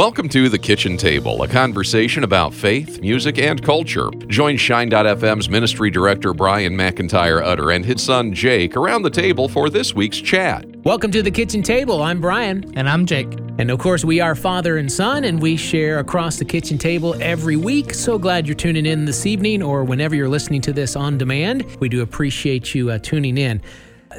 Welcome 0.00 0.30
to 0.30 0.48
The 0.48 0.58
Kitchen 0.58 0.96
Table, 0.96 1.42
a 1.42 1.46
conversation 1.46 2.24
about 2.24 2.54
faith, 2.54 3.02
music, 3.02 3.38
and 3.38 3.62
culture. 3.62 4.08
Join 4.28 4.56
Shine.fm's 4.56 5.50
ministry 5.50 5.90
director 5.90 6.32
Brian 6.32 6.74
McIntyre 6.74 7.42
Utter 7.44 7.70
and 7.70 7.84
his 7.84 8.02
son 8.02 8.32
Jake 8.32 8.78
around 8.78 9.02
the 9.02 9.10
table 9.10 9.46
for 9.46 9.68
this 9.68 9.94
week's 9.94 10.16
chat. 10.16 10.64
Welcome 10.84 11.10
to 11.10 11.20
the 11.20 11.30
kitchen 11.30 11.62
table. 11.62 12.02
I'm 12.02 12.18
Brian. 12.18 12.72
And 12.78 12.88
I'm 12.88 13.04
Jake. 13.04 13.30
And 13.58 13.70
of 13.70 13.78
course, 13.78 14.02
we 14.02 14.20
are 14.20 14.34
father 14.34 14.78
and 14.78 14.90
son, 14.90 15.24
and 15.24 15.38
we 15.38 15.54
share 15.54 15.98
across 15.98 16.38
the 16.38 16.46
kitchen 16.46 16.78
table 16.78 17.14
every 17.20 17.56
week. 17.56 17.92
So 17.92 18.16
glad 18.16 18.46
you're 18.46 18.54
tuning 18.54 18.86
in 18.86 19.04
this 19.04 19.26
evening 19.26 19.62
or 19.62 19.84
whenever 19.84 20.14
you're 20.14 20.30
listening 20.30 20.62
to 20.62 20.72
this 20.72 20.96
on 20.96 21.18
demand. 21.18 21.76
We 21.78 21.90
do 21.90 22.00
appreciate 22.00 22.74
you 22.74 22.90
uh, 22.90 23.00
tuning 23.00 23.36
in. 23.36 23.60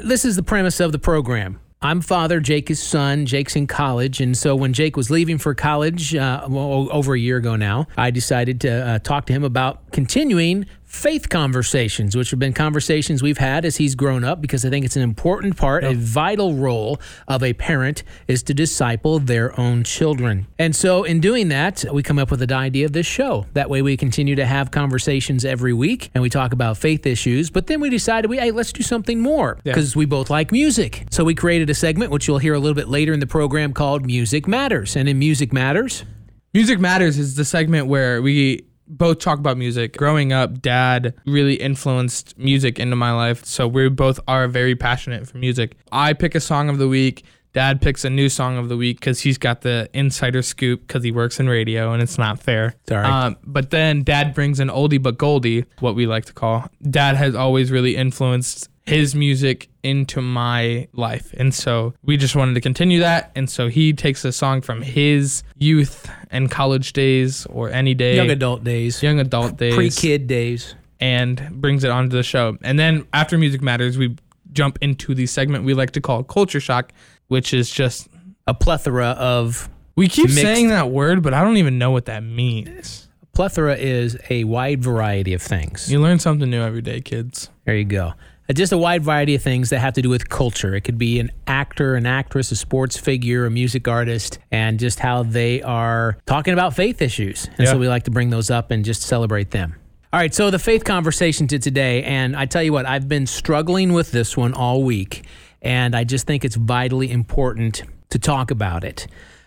This 0.04 0.24
is 0.24 0.36
the 0.36 0.44
premise 0.44 0.78
of 0.78 0.92
the 0.92 1.00
program. 1.00 1.58
I'm 1.82 2.00
father, 2.00 2.38
Jake 2.38 2.70
is 2.70 2.80
son. 2.80 3.26
Jake's 3.26 3.56
in 3.56 3.66
college. 3.66 4.20
And 4.20 4.36
so 4.38 4.54
when 4.54 4.72
Jake 4.72 4.96
was 4.96 5.10
leaving 5.10 5.38
for 5.38 5.52
college 5.52 6.14
uh, 6.14 6.46
well, 6.48 6.88
over 6.92 7.14
a 7.14 7.18
year 7.18 7.38
ago 7.38 7.56
now, 7.56 7.88
I 7.96 8.12
decided 8.12 8.60
to 8.60 8.70
uh, 8.70 8.98
talk 9.00 9.26
to 9.26 9.32
him 9.32 9.42
about 9.42 9.90
continuing 9.90 10.66
faith 10.92 11.30
conversations, 11.30 12.14
which 12.14 12.30
have 12.30 12.38
been 12.38 12.52
conversations 12.52 13.22
we've 13.22 13.38
had 13.38 13.64
as 13.64 13.78
he's 13.78 13.94
grown 13.94 14.24
up, 14.24 14.42
because 14.42 14.64
I 14.64 14.68
think 14.68 14.84
it's 14.84 14.94
an 14.94 15.02
important 15.02 15.56
part, 15.56 15.84
a 15.84 15.94
vital 15.94 16.54
role 16.54 17.00
of 17.26 17.42
a 17.42 17.54
parent 17.54 18.02
is 18.28 18.42
to 18.44 18.54
disciple 18.54 19.18
their 19.18 19.58
own 19.58 19.84
children. 19.84 20.46
And 20.58 20.76
so 20.76 21.02
in 21.02 21.20
doing 21.20 21.48
that, 21.48 21.84
we 21.92 22.02
come 22.02 22.18
up 22.18 22.30
with 22.30 22.46
the 22.46 22.54
idea 22.54 22.84
of 22.84 22.92
this 22.92 23.06
show. 23.06 23.46
That 23.54 23.70
way 23.70 23.80
we 23.80 23.96
continue 23.96 24.34
to 24.36 24.44
have 24.44 24.70
conversations 24.70 25.46
every 25.46 25.72
week 25.72 26.10
and 26.14 26.20
we 26.20 26.28
talk 26.28 26.52
about 26.52 26.76
faith 26.76 27.06
issues, 27.06 27.48
but 27.48 27.68
then 27.68 27.80
we 27.80 27.88
decided 27.88 28.28
we 28.28 28.36
hey, 28.36 28.50
let's 28.50 28.72
do 28.72 28.82
something 28.82 29.20
more 29.20 29.58
because 29.64 29.94
yeah. 29.94 29.98
we 30.00 30.04
both 30.04 30.28
like 30.28 30.52
music. 30.52 31.06
So 31.10 31.24
we 31.24 31.34
created 31.34 31.70
a 31.70 31.74
segment 31.74 32.10
which 32.10 32.28
you'll 32.28 32.38
hear 32.38 32.54
a 32.54 32.60
little 32.60 32.74
bit 32.74 32.88
later 32.88 33.14
in 33.14 33.20
the 33.20 33.26
program 33.26 33.72
called 33.72 34.04
Music 34.04 34.46
Matters. 34.46 34.94
And 34.94 35.08
in 35.08 35.18
Music 35.18 35.54
Matters, 35.54 36.04
Music 36.52 36.78
Matters 36.78 37.18
is 37.18 37.34
the 37.34 37.46
segment 37.46 37.86
where 37.86 38.20
we 38.20 38.66
both 38.92 39.18
talk 39.18 39.38
about 39.38 39.56
music. 39.56 39.96
Growing 39.96 40.32
up, 40.32 40.60
dad 40.60 41.14
really 41.26 41.54
influenced 41.54 42.38
music 42.38 42.78
into 42.78 42.96
my 42.96 43.12
life. 43.12 43.44
So 43.44 43.66
we 43.66 43.88
both 43.88 44.20
are 44.28 44.46
very 44.48 44.76
passionate 44.76 45.26
for 45.26 45.38
music. 45.38 45.76
I 45.90 46.12
pick 46.12 46.34
a 46.34 46.40
song 46.40 46.68
of 46.68 46.78
the 46.78 46.88
week. 46.88 47.24
Dad 47.52 47.82
picks 47.82 48.04
a 48.04 48.10
new 48.10 48.30
song 48.30 48.56
of 48.56 48.70
the 48.70 48.78
week 48.78 48.98
because 48.98 49.20
he's 49.20 49.36
got 49.36 49.60
the 49.60 49.88
insider 49.92 50.40
scoop 50.40 50.86
because 50.86 51.04
he 51.04 51.12
works 51.12 51.38
in 51.38 51.48
radio 51.48 51.92
and 51.92 52.02
it's 52.02 52.16
not 52.16 52.40
fair. 52.40 52.74
Sorry. 52.88 53.04
Um, 53.04 53.36
but 53.44 53.70
then 53.70 54.04
dad 54.04 54.34
brings 54.34 54.58
an 54.58 54.68
oldie 54.68 55.02
but 55.02 55.18
goldie, 55.18 55.66
what 55.80 55.94
we 55.94 56.06
like 56.06 56.24
to 56.26 56.32
call. 56.32 56.66
Dad 56.90 57.16
has 57.16 57.34
always 57.34 57.70
really 57.70 57.94
influenced 57.94 58.70
his 58.86 59.14
music 59.14 59.68
into 59.82 60.20
my 60.20 60.88
life. 60.92 61.32
And 61.36 61.54
so 61.54 61.94
we 62.02 62.16
just 62.16 62.34
wanted 62.34 62.54
to 62.54 62.60
continue 62.60 63.00
that. 63.00 63.30
And 63.34 63.48
so 63.48 63.68
he 63.68 63.92
takes 63.92 64.24
a 64.24 64.32
song 64.32 64.60
from 64.60 64.82
his 64.82 65.42
youth 65.56 66.10
and 66.30 66.50
college 66.50 66.92
days 66.92 67.46
or 67.46 67.70
any 67.70 67.94
day, 67.94 68.16
young 68.16 68.30
adult 68.30 68.64
days, 68.64 69.02
young 69.02 69.20
adult 69.20 69.56
days, 69.56 69.74
pre 69.74 69.90
kid 69.90 70.26
days, 70.26 70.74
and 71.00 71.48
brings 71.60 71.84
it 71.84 71.90
onto 71.90 72.16
the 72.16 72.22
show. 72.22 72.58
And 72.62 72.78
then 72.78 73.06
after 73.12 73.38
Music 73.38 73.62
Matters, 73.62 73.96
we 73.98 74.16
jump 74.52 74.78
into 74.80 75.14
the 75.14 75.26
segment 75.26 75.64
we 75.64 75.74
like 75.74 75.92
to 75.92 76.00
call 76.00 76.22
Culture 76.24 76.60
Shock, 76.60 76.92
which 77.28 77.54
is 77.54 77.70
just 77.70 78.08
a 78.46 78.54
plethora 78.54 79.10
of. 79.10 79.68
We 79.94 80.08
keep 80.08 80.24
mixed, 80.24 80.40
saying 80.40 80.68
that 80.68 80.90
word, 80.90 81.22
but 81.22 81.34
I 81.34 81.44
don't 81.44 81.58
even 81.58 81.78
know 81.78 81.90
what 81.90 82.06
that 82.06 82.22
means. 82.22 83.08
Plethora 83.34 83.76
is 83.76 84.16
a 84.30 84.44
wide 84.44 84.82
variety 84.82 85.34
of 85.34 85.42
things. 85.42 85.90
You 85.90 86.00
learn 86.00 86.18
something 86.18 86.48
new 86.48 86.62
every 86.62 86.82
day, 86.82 87.00
kids. 87.00 87.50
There 87.64 87.76
you 87.76 87.84
go. 87.84 88.14
Just 88.54 88.72
a 88.72 88.78
wide 88.78 89.02
variety 89.02 89.34
of 89.34 89.42
things 89.42 89.70
that 89.70 89.78
have 89.78 89.94
to 89.94 90.02
do 90.02 90.08
with 90.08 90.28
culture. 90.28 90.74
It 90.74 90.82
could 90.82 90.98
be 90.98 91.20
an 91.20 91.30
actor, 91.46 91.94
an 91.94 92.06
actress, 92.06 92.50
a 92.52 92.56
sports 92.56 92.96
figure, 92.96 93.46
a 93.46 93.50
music 93.50 93.88
artist, 93.88 94.38
and 94.50 94.78
just 94.78 94.98
how 94.98 95.22
they 95.22 95.62
are 95.62 96.18
talking 96.26 96.52
about 96.52 96.74
faith 96.74 97.00
issues. 97.02 97.46
And 97.46 97.60
yeah. 97.60 97.72
so 97.72 97.78
we 97.78 97.88
like 97.88 98.04
to 98.04 98.10
bring 98.10 98.30
those 98.30 98.50
up 98.50 98.70
and 98.70 98.84
just 98.84 99.02
celebrate 99.02 99.50
them. 99.50 99.76
All 100.12 100.20
right, 100.20 100.34
so 100.34 100.50
the 100.50 100.58
faith 100.58 100.84
conversation 100.84 101.46
to 101.48 101.58
today, 101.58 102.02
and 102.02 102.36
I 102.36 102.44
tell 102.44 102.62
you 102.62 102.72
what, 102.72 102.84
I've 102.84 103.08
been 103.08 103.26
struggling 103.26 103.94
with 103.94 104.12
this 104.12 104.36
one 104.36 104.52
all 104.52 104.82
week, 104.82 105.24
and 105.62 105.96
I 105.96 106.04
just 106.04 106.26
think 106.26 106.44
it's 106.44 106.56
vitally 106.56 107.10
important 107.10 107.82
to 108.10 108.18
talk 108.18 108.50
about 108.50 108.84
it. 108.84 109.06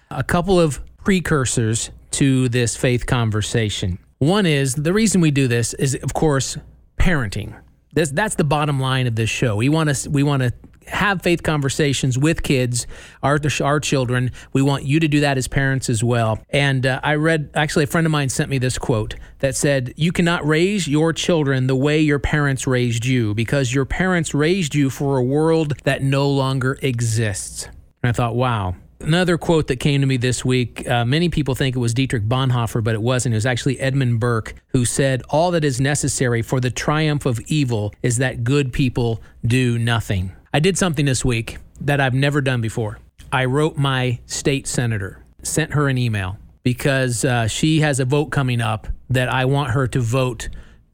A 0.10 0.24
couple 0.24 0.60
of 0.60 0.82
precursors 1.04 1.92
to 2.12 2.50
this 2.50 2.76
faith 2.76 3.06
conversation. 3.06 4.00
One 4.18 4.48
is 4.48 4.74
the 4.74 4.92
reason 4.92 5.22
we 5.22 5.30
do 5.30 5.48
this 5.48 5.76
is, 5.76 5.94
of 6.02 6.14
course, 6.14 6.58
parenting. 6.98 7.54
This, 7.96 8.12
that's 8.12 8.36
the 8.36 8.44
bottom 8.44 8.80
line 8.80 9.08
of 9.08 9.16
this 9.16 9.30
show. 9.30 9.56
We 9.56 9.70
want 9.70 9.96
to 9.96 10.10
we 10.10 10.22
want 10.22 10.44
to 10.44 10.54
have 10.88 11.22
faith 11.22 11.42
conversations 11.42 12.18
with 12.18 12.44
kids, 12.44 12.86
our 13.24 13.40
our 13.62 13.80
children. 13.80 14.32
We 14.54 14.62
want 14.62 14.84
you 14.84 15.00
to 15.00 15.08
do 15.08 15.22
that 15.22 15.38
as 15.38 15.48
parents 15.48 15.90
as 15.90 16.04
well. 16.04 16.40
And 16.50 16.86
uh, 16.86 17.00
I 17.04 17.16
read 17.16 17.50
actually 17.56 17.86
a 17.86 17.88
friend 17.88 18.06
of 18.06 18.12
mine 18.12 18.30
sent 18.30 18.50
me 18.50 18.58
this 18.58 18.78
quote 18.78 19.16
that 19.40 19.56
said, 19.56 19.94
"You 19.96 20.12
cannot 20.12 20.46
raise 20.46 20.88
your 20.88 21.14
children 21.14 21.68
the 21.68 21.76
way 21.76 22.00
your 22.00 22.20
parents 22.20 22.68
raised 22.68 23.06
you 23.06 23.34
because 23.34 23.74
your 23.74 23.86
parents 23.86 24.34
raised 24.34 24.76
you 24.76 24.90
for 24.90 25.18
a 25.18 25.24
world 25.24 25.74
that 25.86 26.04
no 26.04 26.30
longer 26.30 26.78
exists." 26.82 27.70
And 28.06 28.10
I 28.10 28.12
thought, 28.12 28.36
wow, 28.36 28.76
Another 29.02 29.38
quote 29.38 29.68
that 29.68 29.78
came 29.78 30.02
to 30.02 30.08
me 30.08 30.18
this 30.18 30.46
week 30.46 30.88
uh, 30.88 31.04
many 31.04 31.30
people 31.30 31.54
think 31.54 31.76
it 31.76 31.80
was 31.80 31.94
Dietrich 31.94 32.24
Bonhoeffer, 32.24 32.84
but 32.84 32.96
it 32.96 33.02
wasn't. 33.02 33.34
It 33.34 33.38
was 33.38 33.46
actually 33.46 33.80
Edmund 33.80 34.20
Burke 34.20 34.56
who 34.68 34.86
said, 34.86 35.22
All 35.30 35.52
that 35.52 35.66
is 35.66 35.82
necessary 35.82 36.42
for 36.42 36.60
the 36.60 36.72
triumph 36.72 37.26
of 37.26 37.40
evil 37.48 37.94
is 38.02 38.18
that 38.18 38.44
good 38.44 38.72
people 38.72 39.22
do 39.46 39.78
nothing. 39.78 40.32
I 40.54 40.60
did 40.60 40.78
something 40.78 41.06
this 41.06 41.26
week 41.26 41.58
that 41.82 42.00
I've 42.00 42.14
never 42.14 42.40
done 42.40 42.62
before. 42.62 43.00
I 43.32 43.46
wrote 43.46 43.76
my 43.76 44.20
state 44.28 44.66
senator, 44.66 45.26
sent 45.44 45.74
her 45.74 45.90
an 45.90 45.98
email 45.98 46.38
because 46.64 47.26
uh, 47.26 47.48
she 47.48 47.82
has 47.82 48.00
a 48.00 48.06
vote 48.06 48.28
coming 48.28 48.62
up 48.62 48.88
that 49.10 49.28
I 49.28 49.46
want 49.46 49.72
her 49.72 49.88
to 49.88 50.00
vote 50.00 50.48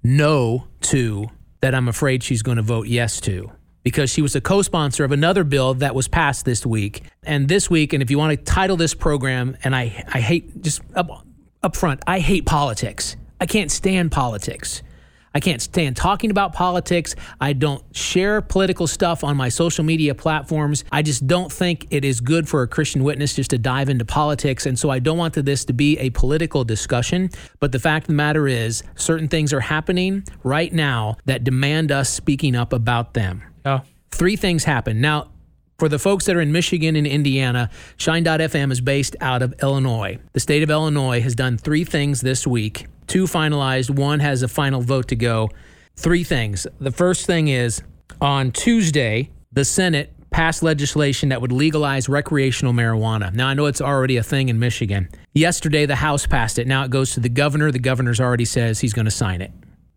no 0.04 0.68
to, 0.82 1.28
that 1.62 1.76
I'm 1.76 1.88
afraid 1.88 2.24
she's 2.24 2.42
going 2.42 2.58
to 2.58 2.64
vote 2.64 2.88
yes 2.88 3.22
to 3.22 3.52
because 3.84 4.10
she 4.10 4.22
was 4.22 4.36
a 4.36 4.42
co 4.42 4.62
sponsor 4.62 5.04
of 5.04 5.12
another 5.12 5.44
bill 5.44 5.74
that 5.76 5.96
was 5.96 6.08
passed 6.08 6.46
this 6.46 6.66
week. 6.66 7.04
And 7.24 7.48
this 7.48 7.70
week, 7.70 7.94
and 7.94 8.02
if 8.02 8.12
you 8.12 8.18
want 8.18 8.38
to 8.38 8.44
title 8.44 8.78
this 8.78 8.94
program, 8.94 9.58
and 9.64 9.76
I, 9.76 10.04
I 10.14 10.20
hate 10.22 10.62
just 10.62 10.82
up, 10.96 11.26
up 11.64 11.76
front, 11.76 12.02
I 12.08 12.20
hate 12.20 12.46
politics. 12.46 13.16
I 13.40 13.46
can't 13.46 13.72
stand 13.72 14.12
politics. 14.12 14.84
I 15.34 15.40
can't 15.40 15.62
stand 15.62 15.96
talking 15.96 16.30
about 16.30 16.52
politics. 16.54 17.16
I 17.40 17.54
don't 17.54 17.84
share 17.96 18.42
political 18.42 18.86
stuff 18.86 19.24
on 19.24 19.38
my 19.38 19.48
social 19.48 19.86
media 19.86 20.14
platforms. 20.14 20.84
I 20.92 21.02
just 21.02 21.26
don't 21.26 21.50
think 21.52 21.88
it 21.90 22.04
is 22.04 22.20
good 22.20 22.50
for 22.50 22.64
a 22.64 22.68
Christian 22.68 23.04
witness 23.04 23.36
just 23.36 23.52
to 23.52 23.58
dive 23.58 23.88
into 23.88 24.04
politics. 24.04 24.66
And 24.66 24.78
so 24.78 24.90
I 24.90 25.00
don't 25.00 25.18
want 25.18 25.34
this 25.34 25.64
to 25.66 25.74
be 25.74 25.98
a 26.00 26.10
political 26.10 26.66
discussion. 26.66 27.30
But 27.62 27.72
the 27.72 27.80
fact 27.80 28.04
of 28.04 28.08
the 28.08 28.14
matter 28.14 28.48
is, 28.48 28.84
certain 28.96 29.30
things 29.30 29.54
are 29.54 29.62
happening 29.62 30.26
right 30.44 30.74
now 30.74 31.16
that 31.26 31.46
demand 31.46 31.94
us 31.94 32.10
speaking 32.10 32.56
up 32.56 32.74
about 32.74 33.14
them. 33.14 33.42
Oh. 33.66 33.82
Three 34.12 34.36
things 34.36 34.64
happen. 34.64 35.02
Now, 35.02 35.32
for 35.80 35.90
the 35.90 35.98
folks 35.98 36.26
that 36.26 36.36
are 36.36 36.42
in 36.42 36.52
Michigan 36.52 36.96
and 36.96 37.08
Indiana, 37.08 37.70
Shine.fm 37.98 38.72
is 38.72 38.82
based 38.82 39.16
out 39.20 39.42
of 39.42 39.56
Illinois. 39.64 40.20
The 40.34 40.40
state 40.40 40.62
of 40.62 40.70
Illinois 40.70 41.22
has 41.22 41.34
done 41.34 41.58
three 41.58 41.84
things 41.84 42.22
this 42.22 42.46
week. 42.46 42.86
Two 43.08 43.24
finalized, 43.24 43.90
one 43.90 44.20
has 44.20 44.44
a 44.44 44.48
final 44.48 44.82
vote 44.82 45.08
to 45.08 45.16
go. 45.16 45.50
Three 45.96 46.24
things. 46.24 46.68
The 46.80 46.92
first 46.92 47.26
thing 47.26 47.48
is 47.48 47.82
on 48.22 48.52
Tuesday, 48.52 49.32
the 49.52 49.66
Senate 49.66 50.14
passed 50.30 50.64
legislation 50.64 51.30
that 51.30 51.42
would 51.42 51.52
legalize 51.52 52.08
recreational 52.08 52.74
marijuana. 52.74 53.34
Now, 53.34 53.48
I 53.48 53.54
know 53.54 53.66
it's 53.66 53.82
already 53.82 54.18
a 54.18 54.24
thing 54.24 54.50
in 54.50 54.60
Michigan. 54.60 55.10
Yesterday, 55.34 55.86
the 55.86 55.96
House 55.96 56.26
passed 56.26 56.60
it. 56.60 56.68
Now 56.68 56.84
it 56.84 56.92
goes 56.92 57.12
to 57.14 57.20
the 57.20 57.28
governor. 57.28 57.72
The 57.72 57.80
governor's 57.80 58.22
already 58.22 58.46
says 58.46 58.80
he's 58.80 58.94
going 58.94 59.06
to 59.06 59.12
sign 59.12 59.42
it. 59.42 59.52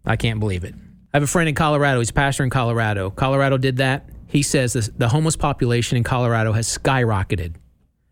I 0.04 0.16
can't 0.16 0.40
believe 0.40 0.64
it. 0.64 0.74
I 1.14 1.18
have 1.18 1.22
a 1.22 1.28
friend 1.28 1.48
in 1.48 1.54
Colorado. 1.54 2.00
He's 2.00 2.10
a 2.10 2.12
pastor 2.12 2.42
in 2.42 2.50
Colorado. 2.50 3.08
Colorado 3.10 3.56
did 3.56 3.76
that. 3.76 4.10
He 4.26 4.42
says 4.42 4.72
this, 4.72 4.90
the 4.98 5.08
homeless 5.08 5.36
population 5.36 5.96
in 5.96 6.02
Colorado 6.02 6.50
has 6.50 6.66
skyrocketed 6.66 7.54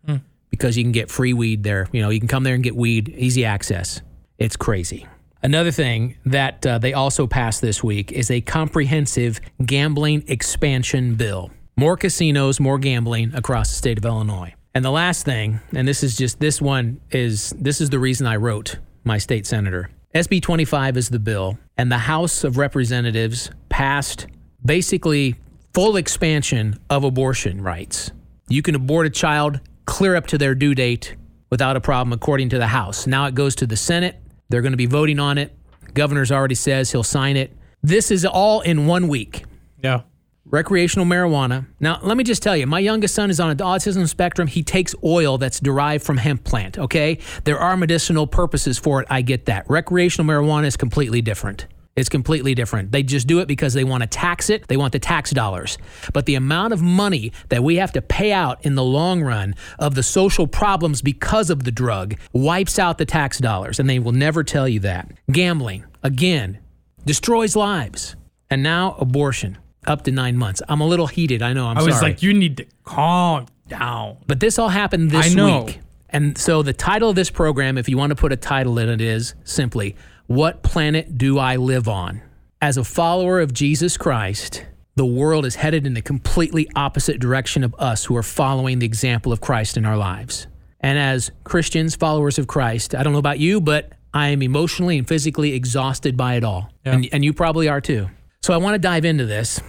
mm. 0.07 0.21
because 0.49 0.77
you 0.77 0.85
can 0.85 0.93
get 0.93 1.11
free 1.11 1.33
weed 1.33 1.63
there. 1.63 1.89
You 1.91 2.01
know, 2.01 2.09
you 2.09 2.19
can 2.19 2.29
come 2.29 2.45
there 2.45 2.55
and 2.55 2.63
get 2.63 2.77
weed, 2.77 3.09
easy 3.09 3.43
access. 3.43 3.99
It's 4.37 4.55
crazy. 4.55 5.05
Another 5.41 5.71
thing 5.71 6.15
that 6.25 6.65
uh, 6.65 6.77
they 6.77 6.93
also 6.93 7.27
passed 7.27 7.61
this 7.61 7.83
week 7.83 8.13
is 8.13 8.31
a 8.31 8.39
comprehensive 8.39 9.41
gambling 9.65 10.23
expansion 10.29 11.15
bill. 11.15 11.51
More 11.75 11.97
casinos, 11.97 12.61
more 12.61 12.79
gambling 12.79 13.35
across 13.35 13.67
the 13.67 13.75
state 13.75 13.97
of 13.97 14.05
Illinois. 14.05 14.53
And 14.73 14.85
the 14.85 14.91
last 14.91 15.25
thing, 15.25 15.59
and 15.75 15.85
this 15.85 16.03
is 16.03 16.15
just 16.15 16.39
this 16.39 16.61
one 16.61 17.01
is 17.11 17.49
this 17.59 17.81
is 17.81 17.89
the 17.89 17.99
reason 17.99 18.27
I 18.27 18.37
wrote 18.37 18.77
my 19.03 19.17
state 19.17 19.45
senator. 19.45 19.89
SB 20.13 20.43
25 20.43 20.95
is 20.95 21.09
the 21.09 21.17
bill, 21.17 21.57
and 21.75 21.91
the 21.91 21.97
House 21.97 22.43
of 22.43 22.57
Representatives 22.57 23.49
passed 23.69 24.27
basically 24.63 25.35
full 25.73 25.95
expansion 25.95 26.77
of 26.87 27.03
abortion 27.03 27.61
rights. 27.61 28.11
You 28.47 28.61
can 28.61 28.75
abort 28.75 29.07
a 29.07 29.09
child 29.09 29.59
clear 29.85 30.15
up 30.15 30.27
to 30.27 30.37
their 30.37 30.53
due 30.53 30.75
date 30.75 31.15
without 31.49 31.75
a 31.75 31.81
problem, 31.81 32.13
according 32.13 32.49
to 32.49 32.59
the 32.59 32.67
House. 32.67 33.07
Now 33.07 33.25
it 33.25 33.33
goes 33.33 33.55
to 33.55 33.65
the 33.65 33.75
Senate. 33.75 34.21
They're 34.49 34.61
going 34.61 34.73
to 34.73 34.77
be 34.77 34.85
voting 34.85 35.17
on 35.17 35.39
it. 35.39 35.51
Governor's 35.95 36.31
already 36.31 36.53
says 36.53 36.91
he'll 36.91 37.01
sign 37.01 37.35
it. 37.35 37.51
This 37.81 38.11
is 38.11 38.23
all 38.23 38.61
in 38.61 38.85
one 38.85 39.07
week. 39.07 39.45
Yeah. 39.81 40.01
Recreational 40.45 41.05
marijuana. 41.05 41.65
Now, 41.79 41.99
let 42.03 42.17
me 42.17 42.23
just 42.23 42.43
tell 42.43 42.55
you, 42.55 42.67
my 42.67 42.79
youngest 42.79 43.15
son 43.15 43.29
is 43.29 43.39
on 43.39 43.49
an 43.49 43.57
autism 43.57 44.07
spectrum. 44.07 44.47
He 44.47 44.63
takes 44.63 44.93
oil 45.03 45.37
that's 45.37 45.59
derived 45.59 46.03
from 46.03 46.17
hemp 46.17 46.43
plant, 46.43 46.77
okay? 46.77 47.19
There 47.43 47.59
are 47.59 47.77
medicinal 47.77 48.27
purposes 48.27 48.77
for 48.77 49.01
it. 49.01 49.07
I 49.09 49.21
get 49.21 49.45
that. 49.45 49.69
Recreational 49.69 50.31
marijuana 50.31 50.65
is 50.65 50.77
completely 50.77 51.21
different. 51.21 51.67
It's 51.95 52.09
completely 52.09 52.55
different. 52.55 52.91
They 52.91 53.03
just 53.03 53.27
do 53.27 53.39
it 53.39 53.47
because 53.47 53.73
they 53.73 53.83
want 53.83 54.01
to 54.01 54.07
tax 54.07 54.49
it. 54.49 54.67
They 54.67 54.77
want 54.77 54.93
the 54.93 54.99
tax 54.99 55.29
dollars. 55.29 55.77
But 56.11 56.25
the 56.25 56.33
amount 56.33 56.73
of 56.73 56.81
money 56.81 57.31
that 57.49 57.63
we 57.63 57.75
have 57.75 57.91
to 57.91 58.01
pay 58.01 58.31
out 58.31 58.65
in 58.65 58.73
the 58.73 58.83
long 58.83 59.21
run 59.21 59.53
of 59.77 59.93
the 59.93 60.01
social 60.01 60.47
problems 60.47 61.03
because 61.03 61.51
of 61.51 61.65
the 61.65 61.71
drug 61.71 62.15
wipes 62.31 62.79
out 62.79 62.97
the 62.97 63.05
tax 63.05 63.37
dollars, 63.37 63.79
and 63.79 63.87
they 63.87 63.99
will 63.99 64.11
never 64.11 64.43
tell 64.43 64.67
you 64.67 64.79
that. 64.79 65.11
Gambling, 65.31 65.85
again, 66.01 66.57
destroys 67.05 67.55
lives. 67.55 68.15
And 68.49 68.63
now 68.63 68.95
abortion, 68.99 69.59
up 69.87 70.03
to 70.03 70.11
nine 70.11 70.37
months. 70.37 70.61
I'm 70.67 70.81
a 70.81 70.87
little 70.87 71.07
heated. 71.07 71.41
I 71.41 71.53
know. 71.53 71.67
I'm 71.67 71.77
I 71.77 71.81
sorry. 71.81 71.91
was 71.91 72.01
like, 72.01 72.23
you 72.23 72.33
need 72.33 72.57
to 72.57 72.65
calm 72.83 73.47
down. 73.67 74.17
But 74.27 74.39
this 74.39 74.59
all 74.59 74.69
happened 74.69 75.11
this 75.11 75.31
I 75.31 75.33
know. 75.33 75.63
week. 75.63 75.79
And 76.09 76.37
so 76.37 76.61
the 76.61 76.73
title 76.73 77.09
of 77.09 77.15
this 77.15 77.29
program, 77.29 77.77
if 77.77 77.89
you 77.89 77.97
want 77.97 78.11
to 78.11 78.15
put 78.15 78.31
a 78.31 78.37
title 78.37 78.77
in 78.77 78.87
it, 78.89 79.01
is 79.01 79.33
simply 79.43 79.95
What 80.27 80.61
Planet 80.61 81.17
Do 81.17 81.39
I 81.39 81.55
Live 81.55 81.87
On? 81.87 82.21
As 82.61 82.77
a 82.77 82.83
follower 82.83 83.39
of 83.39 83.51
Jesus 83.53 83.97
Christ, 83.97 84.63
the 84.95 85.05
world 85.05 85.45
is 85.45 85.55
headed 85.55 85.87
in 85.87 85.95
the 85.95 86.01
completely 86.01 86.69
opposite 86.75 87.19
direction 87.19 87.63
of 87.63 87.73
us 87.79 88.05
who 88.05 88.15
are 88.15 88.23
following 88.23 88.79
the 88.79 88.85
example 88.85 89.31
of 89.31 89.41
Christ 89.41 89.75
in 89.75 89.85
our 89.85 89.97
lives. 89.97 90.45
And 90.79 90.99
as 90.99 91.31
Christians, 91.45 91.95
followers 91.95 92.37
of 92.37 92.45
Christ, 92.45 92.93
I 92.93 93.01
don't 93.01 93.13
know 93.13 93.19
about 93.19 93.39
you, 93.39 93.59
but 93.59 93.93
I 94.13 94.27
am 94.27 94.43
emotionally 94.43 94.99
and 94.99 95.07
physically 95.07 95.53
exhausted 95.53 96.15
by 96.15 96.35
it 96.35 96.43
all. 96.43 96.69
Yeah. 96.85 96.93
And, 96.93 97.09
and 97.11 97.25
you 97.25 97.33
probably 97.33 97.67
are 97.67 97.81
too. 97.81 98.09
So 98.43 98.53
I 98.53 98.57
want 98.57 98.73
to 98.75 98.79
dive 98.79 99.05
into 99.05 99.25
this. 99.25 99.61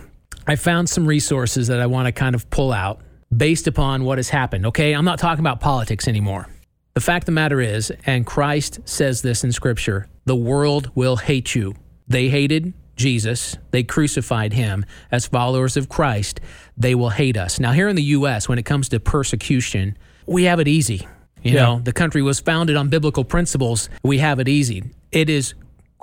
I 0.48 0.56
found 0.56 0.88
some 0.88 1.06
resources 1.06 1.68
that 1.68 1.78
I 1.78 1.86
want 1.86 2.06
to 2.06 2.12
kind 2.12 2.34
of 2.34 2.50
pull 2.50 2.72
out 2.72 3.02
based 3.34 3.68
upon 3.68 4.02
what 4.02 4.18
has 4.18 4.30
happened. 4.30 4.66
Okay, 4.66 4.92
I'm 4.94 5.04
not 5.04 5.20
talking 5.20 5.38
about 5.38 5.60
politics 5.60 6.08
anymore. 6.08 6.48
The 6.94 7.00
fact 7.00 7.22
of 7.22 7.26
the 7.26 7.32
matter 7.32 7.60
is, 7.60 7.92
and 8.04 8.26
Christ 8.26 8.80
says 8.84 9.22
this 9.22 9.44
in 9.44 9.52
Scripture 9.52 10.08
the 10.24 10.34
world 10.34 10.90
will 10.96 11.18
hate 11.18 11.54
you. 11.54 11.76
They 12.08 12.28
hated 12.28 12.74
Jesus, 12.96 13.56
they 13.70 13.84
crucified 13.84 14.52
him. 14.52 14.84
As 15.12 15.24
followers 15.28 15.76
of 15.76 15.88
Christ, 15.88 16.40
they 16.76 16.96
will 16.96 17.10
hate 17.10 17.36
us. 17.36 17.60
Now, 17.60 17.70
here 17.70 17.86
in 17.88 17.94
the 17.94 18.02
U.S., 18.02 18.48
when 18.48 18.58
it 18.58 18.64
comes 18.64 18.88
to 18.88 18.98
persecution, 18.98 19.96
we 20.26 20.44
have 20.44 20.58
it 20.58 20.66
easy. 20.66 21.06
You 21.44 21.54
Yeah. 21.54 21.62
know, 21.62 21.78
the 21.78 21.92
country 21.92 22.22
was 22.22 22.40
founded 22.40 22.74
on 22.74 22.88
biblical 22.88 23.22
principles. 23.22 23.88
We 24.02 24.18
have 24.18 24.40
it 24.40 24.48
easy. 24.48 24.82
It 25.12 25.30
is 25.30 25.54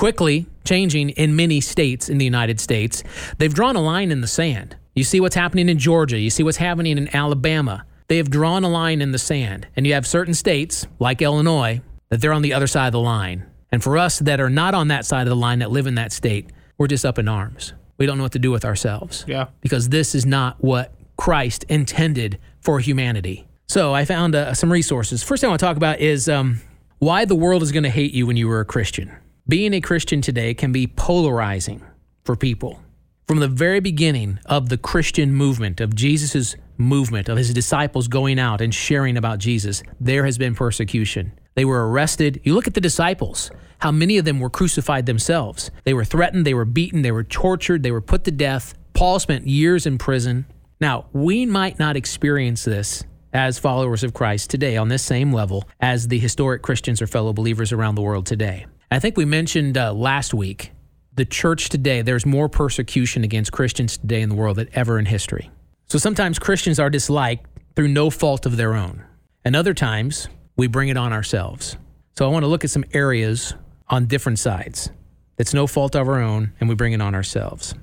quickly 0.01 0.47
changing 0.65 1.11
in 1.11 1.35
many 1.35 1.61
states 1.61 2.09
in 2.09 2.17
the 2.17 2.25
United 2.25 2.59
States. 2.59 3.03
They've 3.37 3.53
drawn 3.53 3.75
a 3.75 3.81
line 3.83 4.09
in 4.11 4.21
the 4.21 4.27
sand. 4.27 4.75
You 4.95 5.03
see 5.03 5.19
what's 5.19 5.35
happening 5.35 5.69
in 5.69 5.77
Georgia, 5.77 6.17
you 6.17 6.31
see 6.31 6.41
what's 6.41 6.57
happening 6.57 6.97
in 6.97 7.15
Alabama. 7.15 7.85
They 8.07 8.17
have 8.17 8.31
drawn 8.31 8.63
a 8.63 8.67
line 8.67 8.99
in 8.99 9.11
the 9.11 9.19
sand. 9.19 9.67
And 9.75 9.85
you 9.85 9.93
have 9.93 10.07
certain 10.07 10.33
states, 10.33 10.87
like 10.97 11.21
Illinois, 11.21 11.81
that 12.09 12.19
they're 12.19 12.33
on 12.33 12.41
the 12.41 12.51
other 12.51 12.65
side 12.65 12.87
of 12.87 12.93
the 12.93 12.99
line. 12.99 13.45
And 13.71 13.83
for 13.83 13.95
us 13.95 14.17
that 14.17 14.39
are 14.41 14.49
not 14.49 14.73
on 14.73 14.87
that 14.87 15.05
side 15.05 15.27
of 15.27 15.29
the 15.29 15.35
line 15.35 15.59
that 15.59 15.69
live 15.69 15.85
in 15.85 15.93
that 15.95 16.11
state, 16.11 16.49
we're 16.79 16.87
just 16.87 17.05
up 17.05 17.19
in 17.19 17.27
arms. 17.27 17.73
We 17.99 18.07
don't 18.07 18.17
know 18.17 18.23
what 18.23 18.31
to 18.31 18.39
do 18.39 18.49
with 18.49 18.65
ourselves 18.65 19.23
Yeah. 19.27 19.49
because 19.61 19.89
this 19.89 20.15
is 20.15 20.25
not 20.25 20.55
what 20.63 20.95
Christ 21.15 21.63
intended 21.69 22.39
for 22.59 22.79
humanity. 22.79 23.45
So 23.67 23.93
I 23.93 24.05
found 24.05 24.33
uh, 24.33 24.55
some 24.55 24.71
resources. 24.71 25.21
First 25.21 25.41
thing 25.41 25.49
I 25.49 25.51
want 25.51 25.59
to 25.59 25.65
talk 25.67 25.77
about 25.77 25.99
is 25.99 26.27
um, 26.27 26.59
why 26.97 27.25
the 27.25 27.35
world 27.35 27.61
is 27.61 27.71
going 27.71 27.83
to 27.83 27.91
hate 27.91 28.13
you 28.13 28.25
when 28.25 28.35
you 28.35 28.47
were 28.47 28.61
a 28.61 28.65
Christian. 28.65 29.11
Being 29.47 29.73
a 29.73 29.81
Christian 29.81 30.21
today 30.21 30.53
can 30.53 30.71
be 30.71 30.85
polarizing 30.85 31.81
for 32.23 32.35
people. 32.35 32.79
From 33.27 33.39
the 33.39 33.47
very 33.47 33.79
beginning 33.79 34.37
of 34.45 34.69
the 34.69 34.77
Christian 34.77 35.33
movement, 35.33 35.81
of 35.81 35.95
Jesus' 35.95 36.55
movement, 36.77 37.27
of 37.27 37.39
his 37.39 37.51
disciples 37.51 38.07
going 38.07 38.37
out 38.37 38.61
and 38.61 38.73
sharing 38.73 39.17
about 39.17 39.39
Jesus, 39.39 39.81
there 39.99 40.25
has 40.25 40.37
been 40.37 40.53
persecution. 40.53 41.31
They 41.55 41.65
were 41.65 41.89
arrested. 41.89 42.39
You 42.43 42.53
look 42.53 42.67
at 42.67 42.75
the 42.75 42.81
disciples, 42.81 43.49
how 43.79 43.91
many 43.91 44.19
of 44.19 44.25
them 44.25 44.39
were 44.39 44.49
crucified 44.49 45.07
themselves. 45.07 45.71
They 45.85 45.95
were 45.95 46.05
threatened, 46.05 46.45
they 46.45 46.53
were 46.53 46.63
beaten, 46.63 47.01
they 47.01 47.11
were 47.11 47.23
tortured, 47.23 47.81
they 47.81 47.91
were 47.91 47.99
put 47.99 48.23
to 48.25 48.31
death. 48.31 48.75
Paul 48.93 49.17
spent 49.17 49.47
years 49.47 49.87
in 49.87 49.97
prison. 49.97 50.45
Now, 50.79 51.07
we 51.13 51.47
might 51.47 51.79
not 51.79 51.97
experience 51.97 52.63
this 52.63 53.03
as 53.33 53.57
followers 53.57 54.03
of 54.03 54.13
Christ 54.13 54.51
today 54.51 54.77
on 54.77 54.89
this 54.89 55.01
same 55.01 55.33
level 55.33 55.67
as 55.79 56.09
the 56.09 56.19
historic 56.19 56.61
Christians 56.61 57.01
or 57.01 57.07
fellow 57.07 57.33
believers 57.33 57.71
around 57.71 57.95
the 57.95 58.03
world 58.03 58.27
today. 58.27 58.67
I 58.93 58.99
think 58.99 59.15
we 59.15 59.23
mentioned 59.23 59.77
uh, 59.77 59.93
last 59.93 60.33
week 60.33 60.73
the 61.13 61.23
church 61.23 61.69
today, 61.69 62.01
there's 62.01 62.25
more 62.25 62.49
persecution 62.49 63.23
against 63.23 63.53
Christians 63.53 63.97
today 63.97 64.19
in 64.19 64.27
the 64.27 64.35
world 64.35 64.57
than 64.57 64.67
ever 64.73 64.99
in 64.99 65.05
history. 65.05 65.49
So 65.87 65.97
sometimes 65.97 66.37
Christians 66.37 66.77
are 66.77 66.89
disliked 66.89 67.45
through 67.73 67.87
no 67.87 68.09
fault 68.09 68.45
of 68.45 68.57
their 68.57 68.73
own, 68.73 69.05
and 69.45 69.55
other 69.55 69.73
times 69.73 70.27
we 70.57 70.67
bring 70.67 70.89
it 70.89 70.97
on 70.97 71.13
ourselves. 71.13 71.77
So 72.17 72.25
I 72.25 72.29
want 72.29 72.43
to 72.43 72.47
look 72.47 72.65
at 72.65 72.69
some 72.69 72.83
areas 72.93 73.53
on 73.87 74.07
different 74.07 74.39
sides 74.39 74.89
that's 75.37 75.53
no 75.53 75.67
fault 75.67 75.95
of 75.95 76.09
our 76.09 76.19
own, 76.19 76.51
and 76.59 76.67
we 76.67 76.75
bring 76.75 76.91
it 76.91 77.01
on 77.01 77.15
ourselves. 77.15 77.73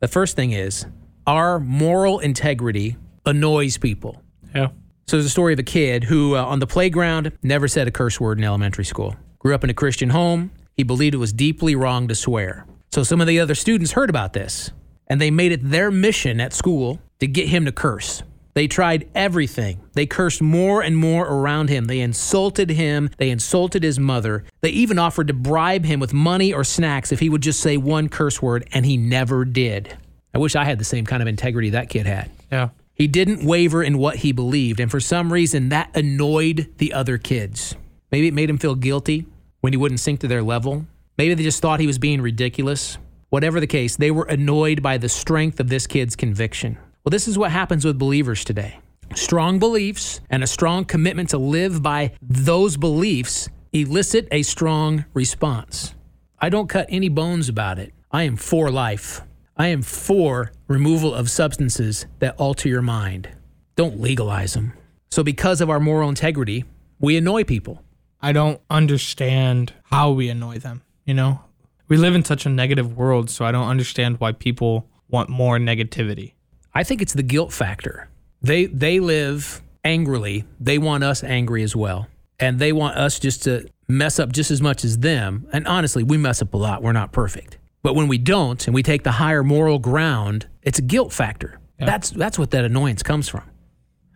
The 0.00 0.08
first 0.08 0.36
thing 0.36 0.52
is 0.52 0.84
our 1.26 1.58
moral 1.60 2.18
integrity 2.18 2.98
annoys 3.24 3.78
people. 3.78 4.22
Yeah. 4.54 4.68
So 5.06 5.16
there's 5.16 5.24
a 5.24 5.30
story 5.30 5.54
of 5.54 5.58
a 5.58 5.62
kid 5.62 6.04
who, 6.04 6.36
uh, 6.36 6.44
on 6.44 6.58
the 6.58 6.66
playground, 6.66 7.32
never 7.42 7.68
said 7.68 7.88
a 7.88 7.90
curse 7.90 8.20
word 8.20 8.36
in 8.36 8.44
elementary 8.44 8.84
school. 8.84 9.16
Grew 9.38 9.54
up 9.54 9.64
in 9.64 9.70
a 9.70 9.74
Christian 9.74 10.10
home. 10.10 10.50
He 10.78 10.84
believed 10.84 11.12
it 11.12 11.18
was 11.18 11.32
deeply 11.32 11.74
wrong 11.74 12.06
to 12.06 12.14
swear. 12.14 12.64
So 12.92 13.02
some 13.02 13.20
of 13.20 13.26
the 13.26 13.40
other 13.40 13.56
students 13.56 13.92
heard 13.92 14.08
about 14.08 14.32
this, 14.32 14.70
and 15.08 15.20
they 15.20 15.30
made 15.30 15.50
it 15.50 15.68
their 15.68 15.90
mission 15.90 16.40
at 16.40 16.52
school 16.52 17.00
to 17.18 17.26
get 17.26 17.48
him 17.48 17.64
to 17.64 17.72
curse. 17.72 18.22
They 18.54 18.68
tried 18.68 19.10
everything. 19.12 19.80
They 19.94 20.06
cursed 20.06 20.40
more 20.40 20.80
and 20.80 20.96
more 20.96 21.26
around 21.26 21.68
him. 21.68 21.86
They 21.86 21.98
insulted 21.98 22.70
him. 22.70 23.10
They 23.18 23.30
insulted 23.30 23.82
his 23.82 23.98
mother. 23.98 24.44
They 24.60 24.70
even 24.70 25.00
offered 25.00 25.26
to 25.26 25.34
bribe 25.34 25.84
him 25.84 25.98
with 25.98 26.12
money 26.14 26.52
or 26.52 26.62
snacks 26.62 27.10
if 27.10 27.18
he 27.18 27.28
would 27.28 27.42
just 27.42 27.58
say 27.58 27.76
one 27.76 28.08
curse 28.08 28.40
word, 28.40 28.68
and 28.72 28.86
he 28.86 28.96
never 28.96 29.44
did. 29.44 29.96
I 30.32 30.38
wish 30.38 30.54
I 30.54 30.64
had 30.64 30.78
the 30.78 30.84
same 30.84 31.04
kind 31.04 31.22
of 31.22 31.28
integrity 31.28 31.70
that 31.70 31.88
kid 31.88 32.06
had. 32.06 32.30
Yeah. 32.52 32.68
He 32.94 33.08
didn't 33.08 33.44
waver 33.44 33.82
in 33.82 33.98
what 33.98 34.16
he 34.16 34.30
believed, 34.30 34.78
and 34.78 34.92
for 34.92 35.00
some 35.00 35.32
reason 35.32 35.70
that 35.70 35.96
annoyed 35.96 36.72
the 36.78 36.92
other 36.92 37.18
kids. 37.18 37.74
Maybe 38.12 38.28
it 38.28 38.34
made 38.34 38.48
him 38.48 38.58
feel 38.58 38.76
guilty 38.76 39.26
when 39.60 39.72
he 39.72 39.76
wouldn't 39.76 40.00
sink 40.00 40.20
to 40.20 40.28
their 40.28 40.42
level. 40.42 40.86
Maybe 41.16 41.34
they 41.34 41.42
just 41.42 41.60
thought 41.60 41.80
he 41.80 41.86
was 41.86 41.98
being 41.98 42.20
ridiculous. 42.20 42.98
Whatever 43.30 43.60
the 43.60 43.66
case, 43.66 43.96
they 43.96 44.10
were 44.10 44.24
annoyed 44.24 44.82
by 44.82 44.98
the 44.98 45.08
strength 45.08 45.60
of 45.60 45.68
this 45.68 45.86
kid's 45.86 46.16
conviction. 46.16 46.78
Well, 47.04 47.10
this 47.10 47.28
is 47.28 47.36
what 47.36 47.50
happens 47.50 47.84
with 47.84 47.98
believers 47.98 48.44
today. 48.44 48.78
Strong 49.14 49.58
beliefs 49.58 50.20
and 50.30 50.42
a 50.42 50.46
strong 50.46 50.84
commitment 50.84 51.30
to 51.30 51.38
live 51.38 51.82
by 51.82 52.12
those 52.20 52.76
beliefs 52.76 53.48
elicit 53.72 54.28
a 54.30 54.42
strong 54.42 55.04
response. 55.14 55.94
I 56.38 56.48
don't 56.48 56.68
cut 56.68 56.86
any 56.88 57.08
bones 57.08 57.48
about 57.48 57.78
it. 57.78 57.92
I 58.10 58.22
am 58.22 58.36
for 58.36 58.70
life. 58.70 59.22
I 59.56 59.68
am 59.68 59.82
for 59.82 60.52
removal 60.68 61.14
of 61.14 61.30
substances 61.30 62.06
that 62.20 62.36
alter 62.38 62.68
your 62.68 62.82
mind. 62.82 63.28
Don't 63.76 64.00
legalize 64.00 64.54
them. 64.54 64.72
So, 65.10 65.24
because 65.24 65.60
of 65.60 65.70
our 65.70 65.80
moral 65.80 66.08
integrity, 66.08 66.64
we 67.00 67.16
annoy 67.16 67.44
people. 67.44 67.82
I 68.20 68.32
don't 68.32 68.60
understand 68.68 69.72
how 69.84 70.10
we 70.10 70.28
annoy 70.28 70.58
them. 70.58 70.82
You 71.04 71.14
know, 71.14 71.40
we 71.88 71.96
live 71.96 72.14
in 72.14 72.24
such 72.24 72.46
a 72.46 72.48
negative 72.48 72.96
world, 72.96 73.30
so 73.30 73.44
I 73.44 73.52
don't 73.52 73.68
understand 73.68 74.20
why 74.20 74.32
people 74.32 74.88
want 75.08 75.28
more 75.28 75.58
negativity. 75.58 76.34
I 76.74 76.84
think 76.84 77.00
it's 77.00 77.14
the 77.14 77.22
guilt 77.22 77.52
factor. 77.52 78.08
They 78.42 78.66
they 78.66 79.00
live 79.00 79.62
angrily. 79.84 80.44
They 80.60 80.78
want 80.78 81.04
us 81.04 81.24
angry 81.24 81.62
as 81.62 81.74
well. 81.74 82.08
And 82.40 82.58
they 82.58 82.72
want 82.72 82.96
us 82.96 83.18
just 83.18 83.42
to 83.44 83.68
mess 83.88 84.18
up 84.18 84.30
just 84.30 84.50
as 84.50 84.62
much 84.62 84.84
as 84.84 84.98
them. 84.98 85.48
And 85.52 85.66
honestly, 85.66 86.04
we 86.04 86.16
mess 86.16 86.40
up 86.40 86.54
a 86.54 86.56
lot. 86.56 86.82
We're 86.82 86.92
not 86.92 87.10
perfect. 87.10 87.58
But 87.82 87.94
when 87.94 88.06
we 88.06 88.18
don't 88.18 88.64
and 88.66 88.74
we 88.74 88.82
take 88.82 89.02
the 89.02 89.12
higher 89.12 89.42
moral 89.42 89.78
ground, 89.78 90.46
it's 90.62 90.78
a 90.78 90.82
guilt 90.82 91.12
factor. 91.12 91.58
That's 91.78 92.10
that's 92.10 92.38
what 92.38 92.50
that 92.50 92.64
annoyance 92.64 93.02
comes 93.02 93.28
from. 93.28 93.44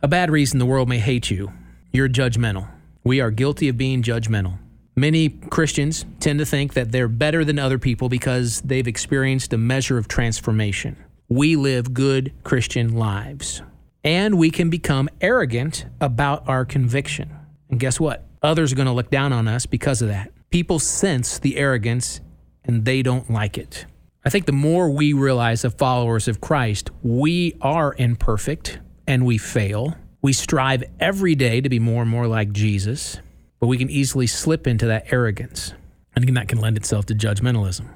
A 0.02 0.08
bad 0.08 0.30
reason 0.30 0.58
the 0.58 0.66
world 0.66 0.88
may 0.88 0.98
hate 0.98 1.30
you. 1.30 1.52
You're 1.92 2.08
judgmental. 2.08 2.68
We 3.04 3.20
are 3.20 3.30
guilty 3.30 3.68
of 3.68 3.76
being 3.76 4.02
judgmental. 4.02 4.58
Many 4.94 5.30
Christians 5.30 6.04
tend 6.20 6.38
to 6.38 6.46
think 6.46 6.74
that 6.74 6.92
they're 6.92 7.08
better 7.08 7.44
than 7.44 7.58
other 7.58 7.78
people 7.78 8.08
because 8.08 8.60
they've 8.60 8.86
experienced 8.86 9.52
a 9.52 9.58
measure 9.58 9.98
of 9.98 10.06
transformation. 10.06 10.96
We 11.28 11.56
live 11.56 11.94
good 11.94 12.32
Christian 12.44 12.94
lives. 12.94 13.62
And 14.04 14.38
we 14.38 14.50
can 14.50 14.70
become 14.70 15.08
arrogant 15.20 15.86
about 16.00 16.48
our 16.48 16.64
conviction. 16.64 17.34
And 17.70 17.80
guess 17.80 17.98
what? 17.98 18.26
Others 18.42 18.72
are 18.72 18.76
going 18.76 18.86
to 18.86 18.92
look 18.92 19.10
down 19.10 19.32
on 19.32 19.48
us 19.48 19.66
because 19.66 20.02
of 20.02 20.08
that. 20.08 20.30
People 20.50 20.78
sense 20.78 21.38
the 21.38 21.56
arrogance 21.56 22.20
and 22.64 22.84
they 22.84 23.02
don't 23.02 23.30
like 23.30 23.56
it. 23.56 23.86
I 24.24 24.30
think 24.30 24.46
the 24.46 24.52
more 24.52 24.90
we 24.90 25.12
realize 25.12 25.64
as 25.64 25.74
followers 25.74 26.28
of 26.28 26.40
Christ, 26.40 26.90
we 27.02 27.56
are 27.60 27.94
imperfect 27.98 28.78
and 29.06 29.26
we 29.26 29.38
fail. 29.38 29.96
We 30.22 30.32
strive 30.32 30.84
every 31.00 31.34
day 31.34 31.60
to 31.60 31.68
be 31.68 31.80
more 31.80 32.00
and 32.00 32.10
more 32.10 32.28
like 32.28 32.52
Jesus, 32.52 33.18
but 33.60 33.66
we 33.66 33.76
can 33.76 33.90
easily 33.90 34.28
slip 34.28 34.66
into 34.66 34.86
that 34.86 35.12
arrogance. 35.12 35.74
And 36.14 36.22
again, 36.22 36.34
that 36.34 36.48
can 36.48 36.60
lend 36.60 36.76
itself 36.76 37.06
to 37.06 37.14
judgmentalism. 37.14 37.88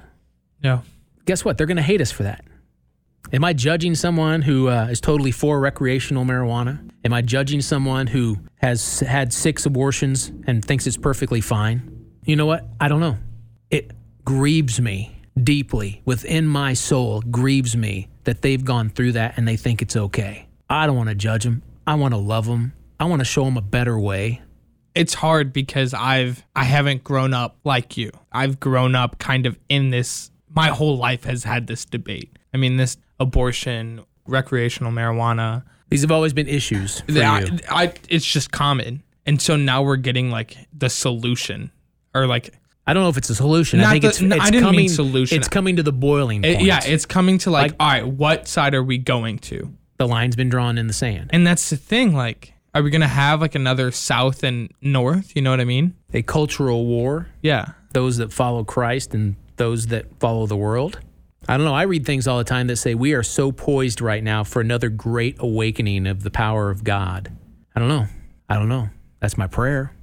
Yeah. 0.61 0.81
Guess 1.25 1.45
what? 1.45 1.57
They're 1.57 1.67
going 1.67 1.77
to 1.77 1.83
hate 1.83 2.01
us 2.01 2.11
for 2.11 2.23
that. 2.23 2.43
Am 3.33 3.43
I 3.43 3.53
judging 3.53 3.95
someone 3.95 4.41
who 4.41 4.69
uh, 4.69 4.87
is 4.89 5.01
totally 5.01 5.31
for 5.31 5.59
recreational 5.59 6.25
marijuana? 6.25 6.89
Am 7.03 7.13
I 7.13 7.21
judging 7.21 7.61
someone 7.61 8.07
who 8.07 8.37
has 8.57 9.01
had 9.01 9.33
six 9.33 9.65
abortions 9.65 10.31
and 10.45 10.63
thinks 10.63 10.87
it's 10.87 10.97
perfectly 10.97 11.41
fine? 11.41 12.05
You 12.23 12.35
know 12.35 12.45
what? 12.45 12.65
I 12.79 12.87
don't 12.87 13.01
know. 13.01 13.17
It 13.69 13.91
grieves 14.23 14.79
me 14.79 15.21
deeply 15.41 16.01
within 16.05 16.47
my 16.47 16.73
soul, 16.73 17.21
grieves 17.21 17.75
me 17.75 18.09
that 18.23 18.41
they've 18.41 18.63
gone 18.63 18.89
through 18.89 19.13
that 19.13 19.37
and 19.37 19.47
they 19.47 19.57
think 19.57 19.81
it's 19.81 19.95
okay. 19.95 20.47
I 20.69 20.87
don't 20.87 20.95
want 20.95 21.09
to 21.09 21.15
judge 21.15 21.43
them. 21.43 21.63
I 21.87 21.95
want 21.95 22.13
to 22.13 22.17
love 22.19 22.45
them. 22.45 22.73
I 22.99 23.05
want 23.05 23.21
to 23.21 23.25
show 23.25 23.45
them 23.45 23.57
a 23.57 23.61
better 23.61 23.97
way. 23.99 24.41
It's 24.93 25.13
hard 25.13 25.53
because 25.53 25.93
I've 25.93 26.43
I 26.55 26.63
haven't 26.63 27.03
grown 27.03 27.33
up 27.33 27.57
like 27.63 27.97
you. 27.97 28.11
I've 28.31 28.59
grown 28.59 28.93
up 28.95 29.19
kind 29.19 29.45
of 29.45 29.57
in 29.69 29.89
this 29.91 30.29
my 30.53 30.67
whole 30.69 30.97
life 30.97 31.23
has 31.23 31.43
had 31.43 31.67
this 31.67 31.85
debate. 31.85 32.37
I 32.53 32.57
mean, 32.57 32.77
this 32.77 32.97
abortion, 33.19 34.03
recreational 34.25 34.91
marijuana. 34.91 35.63
These 35.89 36.01
have 36.01 36.11
always 36.11 36.33
been 36.33 36.47
issues 36.47 37.01
for 37.01 37.19
I, 37.21 37.41
you. 37.41 37.59
I, 37.69 37.93
it's 38.09 38.25
just 38.25 38.51
common. 38.51 39.03
And 39.25 39.41
so 39.41 39.55
now 39.55 39.83
we're 39.83 39.95
getting 39.97 40.31
like 40.31 40.57
the 40.73 40.89
solution 40.89 41.71
or 42.15 42.25
like 42.27 42.53
I 42.87 42.93
don't 42.93 43.03
know 43.03 43.09
if 43.09 43.17
it's 43.17 43.29
a 43.29 43.35
solution. 43.35 43.81
I 43.81 43.91
think 43.91 44.01
the- 44.03 44.07
it's, 44.09 44.21
no, 44.21 44.35
it's 44.35 44.45
I 44.45 44.49
didn't 44.49 44.63
mean 44.71 44.73
coming. 44.73 44.89
solution. 44.89 45.37
It's 45.37 45.47
coming 45.49 45.75
to 45.75 45.83
the 45.83 45.91
boiling 45.93 46.43
it- 46.43 46.55
point. 46.55 46.65
yeah, 46.67 46.79
it's 46.85 47.05
coming 47.05 47.37
to 47.39 47.51
like, 47.51 47.71
Like- 47.73 47.75
all 47.79 47.87
right, 47.87 48.07
what 48.07 48.47
side 48.47 48.73
are 48.73 48.83
we 48.83 48.97
going 48.97 49.37
to? 49.39 49.73
The 49.97 50.07
line's 50.07 50.35
been 50.35 50.49
drawn 50.49 50.77
in 50.77 50.87
the 50.87 50.93
sand. 50.93 51.29
And 51.33 51.45
that's 51.45 51.69
the 51.69 51.77
thing. 51.77 52.13
Like, 52.13 52.53
are 52.73 52.81
we 52.81 52.91
gonna 52.91 53.07
have 53.07 53.41
like 53.41 53.55
another 53.55 53.91
South 53.91 54.43
and 54.43 54.71
North? 54.81 55.35
You 55.35 55.41
know 55.41 55.51
what 55.51 55.59
I 55.59 55.65
mean? 55.65 55.95
A 56.13 56.21
cultural 56.21 56.85
war. 56.85 57.27
Yeah. 57.41 57.71
Those 57.93 58.17
that 58.17 58.31
follow 58.31 58.63
Christ 58.63 59.13
and 59.13 59.35
those 59.55 59.87
that 59.87 60.19
follow 60.19 60.45
the 60.45 60.57
world. 60.57 60.99
I 61.49 61.55
don't 61.55 61.65
know. 61.65 61.73
I 61.73 61.83
read 61.83 62.05
things 62.05 62.27
all 62.27 62.37
the 62.37 62.43
time 62.43 62.67
that 62.67 62.75
say 62.75 62.93
we 62.93 63.13
are 63.13 63.23
so 63.23 63.51
poised 63.51 64.01
right 64.01 64.23
now 64.23 64.43
for 64.43 64.61
another 64.61 64.89
great 64.89 65.37
awakening 65.39 66.05
of 66.05 66.23
the 66.23 66.31
power 66.31 66.69
of 66.69 66.83
God. 66.83 67.31
I 67.75 67.79
don't 67.79 67.89
know. 67.89 68.07
I 68.49 68.55
don't 68.55 68.69
know. 68.69 68.89
That's 69.19 69.37
my 69.37 69.47
prayer. 69.47 69.93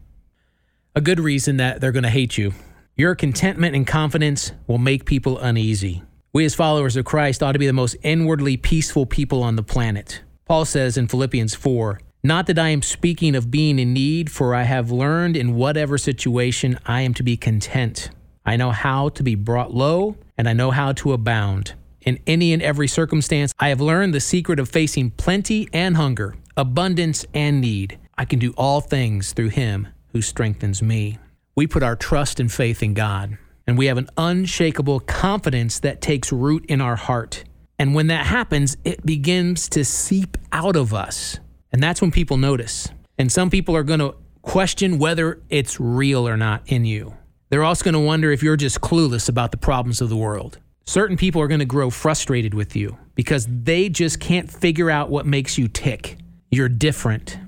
A 0.95 1.01
good 1.01 1.21
reason 1.21 1.59
that 1.59 1.81
they're 1.81 1.93
going 1.93 2.05
to 2.05 2.11
hate 2.11 2.39
you. 2.39 2.53
Your 2.97 3.15
contentment 3.15 3.75
and 3.75 3.87
confidence 3.87 4.53
will 4.67 4.79
make 4.79 5.05
people 5.05 5.39
uneasy. 5.39 6.03
We, 6.35 6.45
as 6.45 6.57
followers 6.57 6.97
of 6.97 7.05
Christ, 7.05 7.45
ought 7.45 7.53
to 7.53 7.61
be 7.61 7.69
the 7.69 7.73
most 7.73 7.95
inwardly 8.03 8.57
peaceful 8.57 9.07
people 9.07 9.45
on 9.45 9.55
the 9.55 9.63
planet. 9.63 10.23
Paul 10.47 10.65
says 10.65 10.97
in 10.97 11.07
Philippians 11.07 11.55
4 11.55 12.01
Not 12.25 12.49
that 12.49 12.59
I 12.59 12.71
am 12.71 12.83
speaking 12.83 13.37
of 13.37 13.53
being 13.53 13.79
in 13.79 13.93
need, 13.93 14.33
for 14.33 14.53
I 14.53 14.65
have 14.65 14.91
learned 14.91 15.37
in 15.37 15.55
whatever 15.55 15.97
situation 15.97 16.77
I 16.87 17.03
am 17.03 17.15
to 17.15 17.23
be 17.23 17.37
content. 17.37 18.11
I 18.45 18.57
know 18.57 18.73
how 18.73 19.11
to 19.11 19.23
be 19.23 19.37
brought 19.37 19.75
low, 19.75 20.17
and 20.37 20.49
I 20.49 20.55
know 20.55 20.73
how 20.73 20.91
to 20.95 21.13
abound. 21.13 21.75
In 22.01 22.19
any 22.27 22.53
and 22.53 22.61
every 22.61 22.89
circumstance, 22.89 23.55
I 23.61 23.69
have 23.69 23.81
learned 23.81 24.13
the 24.13 24.19
secret 24.19 24.59
of 24.59 24.69
facing 24.69 25.13
plenty 25.13 25.69
and 25.73 25.97
hunger, 25.97 26.35
abundance 26.57 27.25
and 27.33 27.61
need. 27.61 27.97
I 28.19 28.25
can 28.25 28.41
do 28.41 28.53
all 28.57 28.81
things 28.81 29.35
through 29.35 29.51
him 29.51 29.87
who 30.09 30.21
strengthens 30.21 30.83
me. 30.83 31.19
We 31.55 31.69
put 31.69 31.85
our 31.85 31.95
trust 31.95 32.41
and 32.41 32.51
faith 32.51 32.83
in 32.83 32.95
God, 32.95 33.39
and 33.67 33.79
we 33.79 33.87
have 33.87 33.99
an 33.99 34.09
unshakable 34.17 35.01
confidence 35.01 35.79
that 35.81 36.01
takes 36.01 36.33
root 36.33 36.65
in 36.67 36.81
our 36.81 36.97
heart. 36.97 37.45
And 37.79 37.95
when 37.95 38.07
that 38.09 38.27
happens, 38.27 38.77
it 38.85 39.05
begins 39.05 39.69
to 39.71 39.85
seep 39.85 40.37
out 40.53 40.77
of 40.77 40.95
us. 40.95 41.39
And 41.73 41.83
that's 41.83 42.01
when 42.01 42.11
people 42.11 42.37
notice. 42.37 42.89
And 43.19 43.33
some 43.33 43.51
people 43.51 43.75
are 43.75 43.83
going 43.83 44.01
to 44.01 44.15
question 44.43 44.99
whether 44.99 45.43
it's 45.49 45.81
real 45.81 46.29
or 46.29 46.37
not 46.37 46.63
in 46.67 46.85
you. 46.85 47.15
They're 47.49 47.65
also 47.65 47.85
going 47.85 47.95
to 47.95 48.01
wonder 48.01 48.31
if 48.31 48.43
you're 48.43 48.57
just 48.57 48.81
clueless 48.81 49.29
about 49.29 49.51
the 49.51 49.57
problems 49.57 50.01
of 50.01 50.09
the 50.09 50.17
world. 50.17 50.59
Certain 50.85 51.17
people 51.17 51.41
are 51.41 51.49
going 51.49 51.61
to 51.61 51.67
grow 51.67 51.89
frustrated 51.89 52.53
with 52.53 52.77
you 52.77 52.99
because 53.15 53.47
they 53.49 53.89
just 53.89 54.21
can't 54.21 54.51
figure 54.51 54.91
out 54.91 55.09
what 55.09 55.25
makes 55.25 55.57
you 55.57 55.67
tick. 55.67 56.19
You're 56.51 56.69
different. 56.69 57.39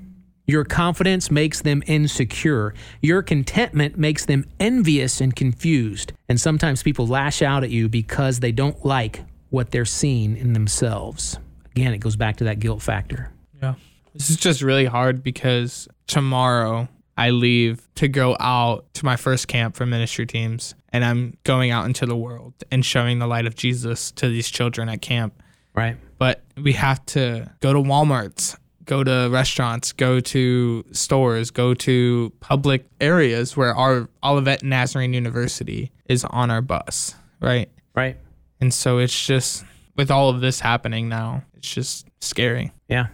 Your 0.47 0.63
confidence 0.63 1.29
makes 1.29 1.61
them 1.61 1.83
insecure. 1.87 2.73
Your 3.01 3.21
contentment 3.21 3.97
makes 3.97 4.25
them 4.25 4.45
envious 4.61 5.19
and 5.19 5.35
confused. 5.35 6.13
And 6.29 6.39
sometimes 6.39 6.81
people 6.81 7.05
lash 7.05 7.41
out 7.41 7.65
at 7.65 7.69
you 7.69 7.89
because 7.89 8.39
they 8.39 8.53
don't 8.53 8.85
like 8.85 9.25
what 9.49 9.71
they're 9.71 9.83
seeing 9.83 10.37
in 10.37 10.53
themselves. 10.53 11.37
Again, 11.75 11.93
it 11.93 11.99
goes 11.99 12.15
back 12.15 12.37
to 12.37 12.45
that 12.45 12.59
guilt 12.59 12.81
factor. 12.81 13.29
Yeah. 13.61 13.73
This 14.13 14.29
is 14.29 14.37
just 14.37 14.61
really 14.61 14.85
hard 14.85 15.21
because 15.21 15.89
tomorrow 16.07 16.87
I 17.17 17.31
leave 17.31 17.87
to 17.95 18.07
go 18.07 18.37
out 18.39 18.85
to 18.95 19.05
my 19.05 19.17
first 19.17 19.49
camp 19.49 19.75
for 19.75 19.85
ministry 19.85 20.25
teams 20.25 20.75
and 20.93 21.03
I'm 21.03 21.37
going 21.43 21.71
out 21.71 21.85
into 21.85 22.05
the 22.05 22.15
world 22.15 22.53
and 22.71 22.85
showing 22.85 23.19
the 23.19 23.27
light 23.27 23.45
of 23.45 23.55
Jesus 23.55 24.11
to 24.13 24.29
these 24.29 24.49
children 24.49 24.87
at 24.87 25.01
camp. 25.01 25.41
Right? 25.75 25.97
But 26.17 26.41
we 26.55 26.73
have 26.73 27.05
to 27.07 27.51
go 27.59 27.73
to 27.73 27.79
Walmarts, 27.79 28.57
go 28.87 29.03
to 29.03 29.29
restaurants, 29.31 29.91
go 29.91 30.19
to 30.19 30.83
stores, 30.91 31.51
go 31.51 31.75
to 31.75 32.33
public 32.39 32.87
areas 32.99 33.55
where 33.55 33.75
our 33.75 34.09
Olivet 34.23 34.63
Nazarene 34.63 35.13
University 35.13 35.91
is 36.09 36.25
on 36.25 36.49
our 36.49 36.61
bus, 36.61 37.13
right? 37.39 37.69
Right? 37.95 38.17
And 38.59 38.73
so 38.73 38.97
it's 38.97 39.27
just 39.27 39.63
with 39.95 40.09
all 40.09 40.29
of 40.29 40.41
this 40.41 40.59
happening 40.59 41.07
now, 41.07 41.43
it's 41.55 41.71
just 41.71 42.07
scary. 42.19 42.71
Yeah. 42.87 43.07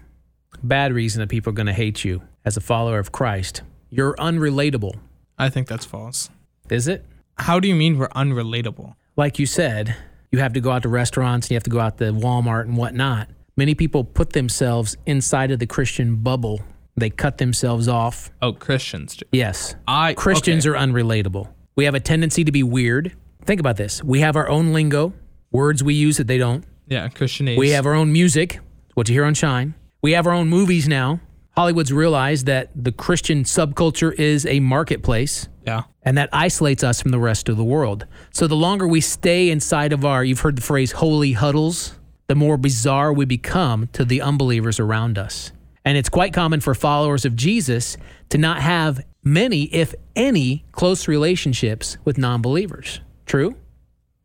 Bad 0.64 0.94
reason 0.94 1.20
that 1.20 1.28
people 1.28 1.50
are 1.50 1.54
going 1.56 1.68
to 1.68 1.74
hate 1.74 2.06
you 2.06 2.22
as 2.46 2.56
a 2.56 2.62
follower 2.62 3.00
of 3.00 3.12
Christ. 3.12 3.62
You're 3.90 4.16
unrelatable. 4.16 4.96
I 5.38 5.50
think 5.50 5.68
that's 5.68 5.86
false. 5.86 6.30
Is 6.70 6.88
it? 6.88 7.06
How 7.38 7.60
do 7.60 7.68
you 7.68 7.76
mean 7.76 7.98
we're 7.98 8.08
unrelatable? 8.10 8.96
like 9.16 9.40
you 9.40 9.46
said, 9.46 9.96
you 10.32 10.40
have 10.40 10.54
to 10.54 10.62
go 10.62 10.72
out 10.72 10.84
to 10.84 10.90
restaurants, 10.90 11.48
and 11.48 11.52
you 11.52 11.56
have 11.56 11.64
to 11.64 11.70
go 11.70 11.80
out 11.80 11.98
to 12.00 12.06
Walmart 12.06 12.64
and 12.64 12.78
whatnot. 12.78 13.30
Many 13.56 13.76
people 13.76 14.04
put 14.04 14.34
themselves 14.34 14.98
inside 15.06 15.52
of 15.52 15.60
the 15.60 15.68
Christian 15.68 16.16
bubble. 16.18 16.62
They 16.96 17.10
cut 17.10 17.38
themselves 17.38 17.88
off. 17.88 18.32
Oh, 18.42 18.54
Christians. 18.54 19.16
do. 19.16 19.26
Yes. 19.32 19.76
I 19.88 20.14
Christians 20.14 20.66
okay. 20.66 20.78
are 20.78 20.80
unrelatable. 20.80 21.50
We 21.76 21.86
have 21.86 21.96
a 21.96 22.00
tendency 22.00 22.44
to 22.44 22.52
be 22.52 22.64
weird. 22.64 23.16
Think 23.46 23.60
about 23.60 23.78
this. 23.78 24.04
We 24.04 24.22
have 24.22 24.36
our 24.36 24.50
own 24.50 24.74
lingo, 24.74 25.14
words 25.52 25.84
we 25.84 25.94
use 25.94 26.18
that 26.18 26.28
they 26.28 26.38
don't. 26.38 26.64
yeah 26.88 27.08
Christianese. 27.10 27.58
We 27.58 27.72
have 27.72 27.86
our 27.86 27.94
own 27.94 28.12
music, 28.12 28.60
what 28.94 29.10
you 29.10 29.14
hear 29.14 29.26
on 29.26 29.34
Shine. 29.34 29.76
We 30.02 30.14
have 30.14 30.28
our 30.28 30.34
own 30.34 30.50
movies 30.50 30.88
now. 30.88 31.20
Hollywood's 31.56 31.94
realized 31.94 32.48
that 32.48 32.72
the 32.76 32.92
Christian 32.92 33.44
subculture 33.44 34.14
is 34.14 34.46
a 34.46 34.60
marketplace 34.60 35.48
yeah 35.66 35.84
and 36.06 36.18
that 36.18 36.30
isolates 36.34 36.84
us 36.84 37.02
from 37.02 37.12
the 37.12 37.20
rest 37.20 37.50
of 37.50 37.58
the 37.58 37.64
world. 37.64 38.06
So 38.32 38.48
the 38.48 38.56
longer 38.56 38.88
we 38.88 39.02
stay 39.02 39.50
inside 39.50 39.94
of 39.94 40.04
our, 40.06 40.24
you've 40.24 40.42
heard 40.42 40.58
the 40.58 40.62
phrase 40.62 40.92
holy 40.92 41.34
huddles, 41.34 41.98
the 42.34 42.40
more 42.40 42.58
bizarre 42.58 43.14
we 43.14 43.26
become 43.26 43.86
to 43.94 44.04
the 44.04 44.20
unbelievers 44.20 44.80
around 44.80 45.20
us. 45.20 45.52
And 45.86 46.00
it's 46.00 46.10
quite 46.10 46.34
common 46.34 46.62
for 46.62 46.74
followers 46.74 47.26
of 47.26 47.36
Jesus 47.36 47.96
to 48.30 48.40
not 48.40 48.60
have 48.60 49.06
many, 49.24 49.66
if 49.66 49.94
any, 50.16 50.66
close 50.72 51.08
relationships 51.08 52.00
with 52.04 52.18
non 52.18 52.42
believers. 52.42 53.02
True? 53.28 53.56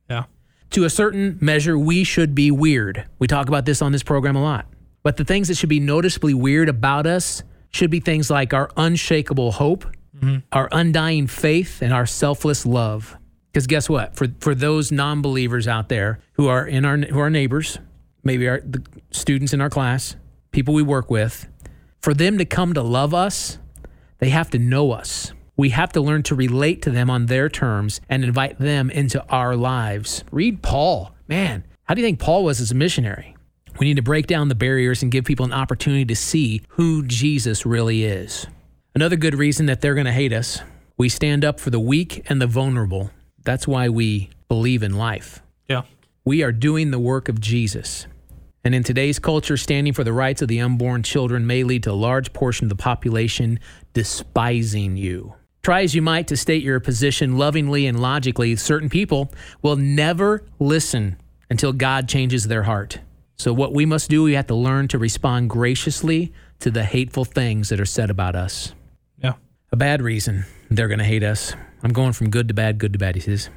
yeah 0.08 0.24
To 0.70 0.84
a 0.84 0.88
certain 0.88 1.36
measure, 1.42 1.78
we 1.78 2.02
should 2.02 2.34
be 2.34 2.50
weird. 2.50 3.04
We 3.18 3.26
talk 3.26 3.46
about 3.46 3.66
this 3.66 3.82
on 3.82 3.92
this 3.92 4.02
program 4.02 4.36
a 4.36 4.42
lot. 4.42 4.64
But 5.02 5.18
the 5.18 5.24
things 5.26 5.48
that 5.48 5.58
should 5.58 5.68
be 5.68 5.78
noticeably 5.78 6.32
weird 6.32 6.70
about 6.70 7.06
us 7.06 7.42
should 7.68 7.90
be 7.90 8.00
things 8.00 8.30
like 8.30 8.54
our 8.54 8.70
unshakable 8.74 9.52
hope, 9.52 9.84
mm-hmm. 10.16 10.38
our 10.50 10.70
undying 10.72 11.26
faith, 11.26 11.82
and 11.82 11.92
our 11.92 12.06
selfless 12.06 12.64
love. 12.64 13.18
Because 13.52 13.66
guess 13.66 13.86
what? 13.86 14.16
For 14.16 14.28
for 14.40 14.54
those 14.54 14.90
non-believers 14.90 15.68
out 15.68 15.90
there 15.90 16.20
who 16.32 16.48
are 16.48 16.66
in 16.66 16.86
our 16.86 16.96
who 16.96 17.18
are 17.18 17.28
neighbors, 17.28 17.78
maybe 18.28 18.48
our 18.48 18.60
the 18.60 18.82
students 19.10 19.52
in 19.52 19.60
our 19.60 19.70
class, 19.70 20.14
people 20.52 20.74
we 20.74 20.82
work 20.82 21.10
with, 21.10 21.48
for 22.00 22.14
them 22.14 22.38
to 22.38 22.44
come 22.44 22.74
to 22.74 22.82
love 22.82 23.12
us, 23.12 23.58
they 24.18 24.28
have 24.28 24.50
to 24.50 24.58
know 24.58 24.92
us. 24.92 25.32
We 25.56 25.70
have 25.70 25.90
to 25.92 26.00
learn 26.00 26.22
to 26.24 26.36
relate 26.36 26.82
to 26.82 26.90
them 26.90 27.10
on 27.10 27.26
their 27.26 27.48
terms 27.48 28.00
and 28.08 28.22
invite 28.22 28.60
them 28.60 28.90
into 28.90 29.24
our 29.28 29.56
lives. 29.56 30.22
Read 30.30 30.62
Paul. 30.62 31.12
Man, 31.26 31.64
how 31.84 31.94
do 31.94 32.00
you 32.00 32.06
think 32.06 32.20
Paul 32.20 32.44
was 32.44 32.60
as 32.60 32.70
a 32.70 32.76
missionary? 32.76 33.34
We 33.80 33.86
need 33.86 33.96
to 33.96 34.02
break 34.02 34.28
down 34.28 34.48
the 34.48 34.54
barriers 34.54 35.02
and 35.02 35.10
give 35.10 35.24
people 35.24 35.44
an 35.44 35.52
opportunity 35.52 36.04
to 36.04 36.14
see 36.14 36.62
who 36.70 37.04
Jesus 37.04 37.66
really 37.66 38.04
is. 38.04 38.46
Another 38.94 39.16
good 39.16 39.34
reason 39.34 39.66
that 39.66 39.80
they're 39.80 39.94
going 39.94 40.06
to 40.06 40.12
hate 40.12 40.32
us 40.32 40.60
we 40.98 41.08
stand 41.08 41.44
up 41.44 41.60
for 41.60 41.70
the 41.70 41.78
weak 41.78 42.28
and 42.28 42.42
the 42.42 42.46
vulnerable. 42.48 43.12
That's 43.44 43.68
why 43.68 43.88
we 43.88 44.30
believe 44.48 44.82
in 44.82 44.96
life. 44.96 45.40
yeah 45.68 45.82
We 46.24 46.42
are 46.42 46.50
doing 46.50 46.90
the 46.90 46.98
work 46.98 47.28
of 47.28 47.40
Jesus. 47.40 48.08
And 48.68 48.74
in 48.74 48.82
today's 48.82 49.18
culture, 49.18 49.56
standing 49.56 49.94
for 49.94 50.04
the 50.04 50.12
rights 50.12 50.42
of 50.42 50.48
the 50.48 50.60
unborn 50.60 51.02
children 51.02 51.46
may 51.46 51.64
lead 51.64 51.84
to 51.84 51.90
a 51.90 51.92
large 51.92 52.34
portion 52.34 52.66
of 52.66 52.68
the 52.68 52.76
population 52.76 53.60
despising 53.94 54.98
you. 54.98 55.32
Try 55.62 55.84
as 55.84 55.94
you 55.94 56.02
might 56.02 56.28
to 56.28 56.36
state 56.36 56.62
your 56.62 56.78
position 56.78 57.38
lovingly 57.38 57.86
and 57.86 57.98
logically, 57.98 58.54
certain 58.56 58.90
people 58.90 59.32
will 59.62 59.76
never 59.76 60.44
listen 60.58 61.16
until 61.48 61.72
God 61.72 62.10
changes 62.10 62.46
their 62.46 62.64
heart. 62.64 62.98
So, 63.38 63.54
what 63.54 63.72
we 63.72 63.86
must 63.86 64.10
do, 64.10 64.24
we 64.24 64.34
have 64.34 64.48
to 64.48 64.54
learn 64.54 64.86
to 64.88 64.98
respond 64.98 65.48
graciously 65.48 66.34
to 66.58 66.70
the 66.70 66.84
hateful 66.84 67.24
things 67.24 67.70
that 67.70 67.80
are 67.80 67.86
said 67.86 68.10
about 68.10 68.36
us. 68.36 68.74
yeah 69.16 69.32
A 69.72 69.76
bad 69.76 70.02
reason 70.02 70.44
they're 70.70 70.88
going 70.88 70.98
to 70.98 71.06
hate 71.06 71.22
us. 71.22 71.54
I'm 71.82 71.94
going 71.94 72.12
from 72.12 72.28
good 72.28 72.48
to 72.48 72.54
bad, 72.54 72.76
good 72.76 72.92
to 72.92 72.98
bad, 72.98 73.14
he 73.14 73.22
says. 73.22 73.48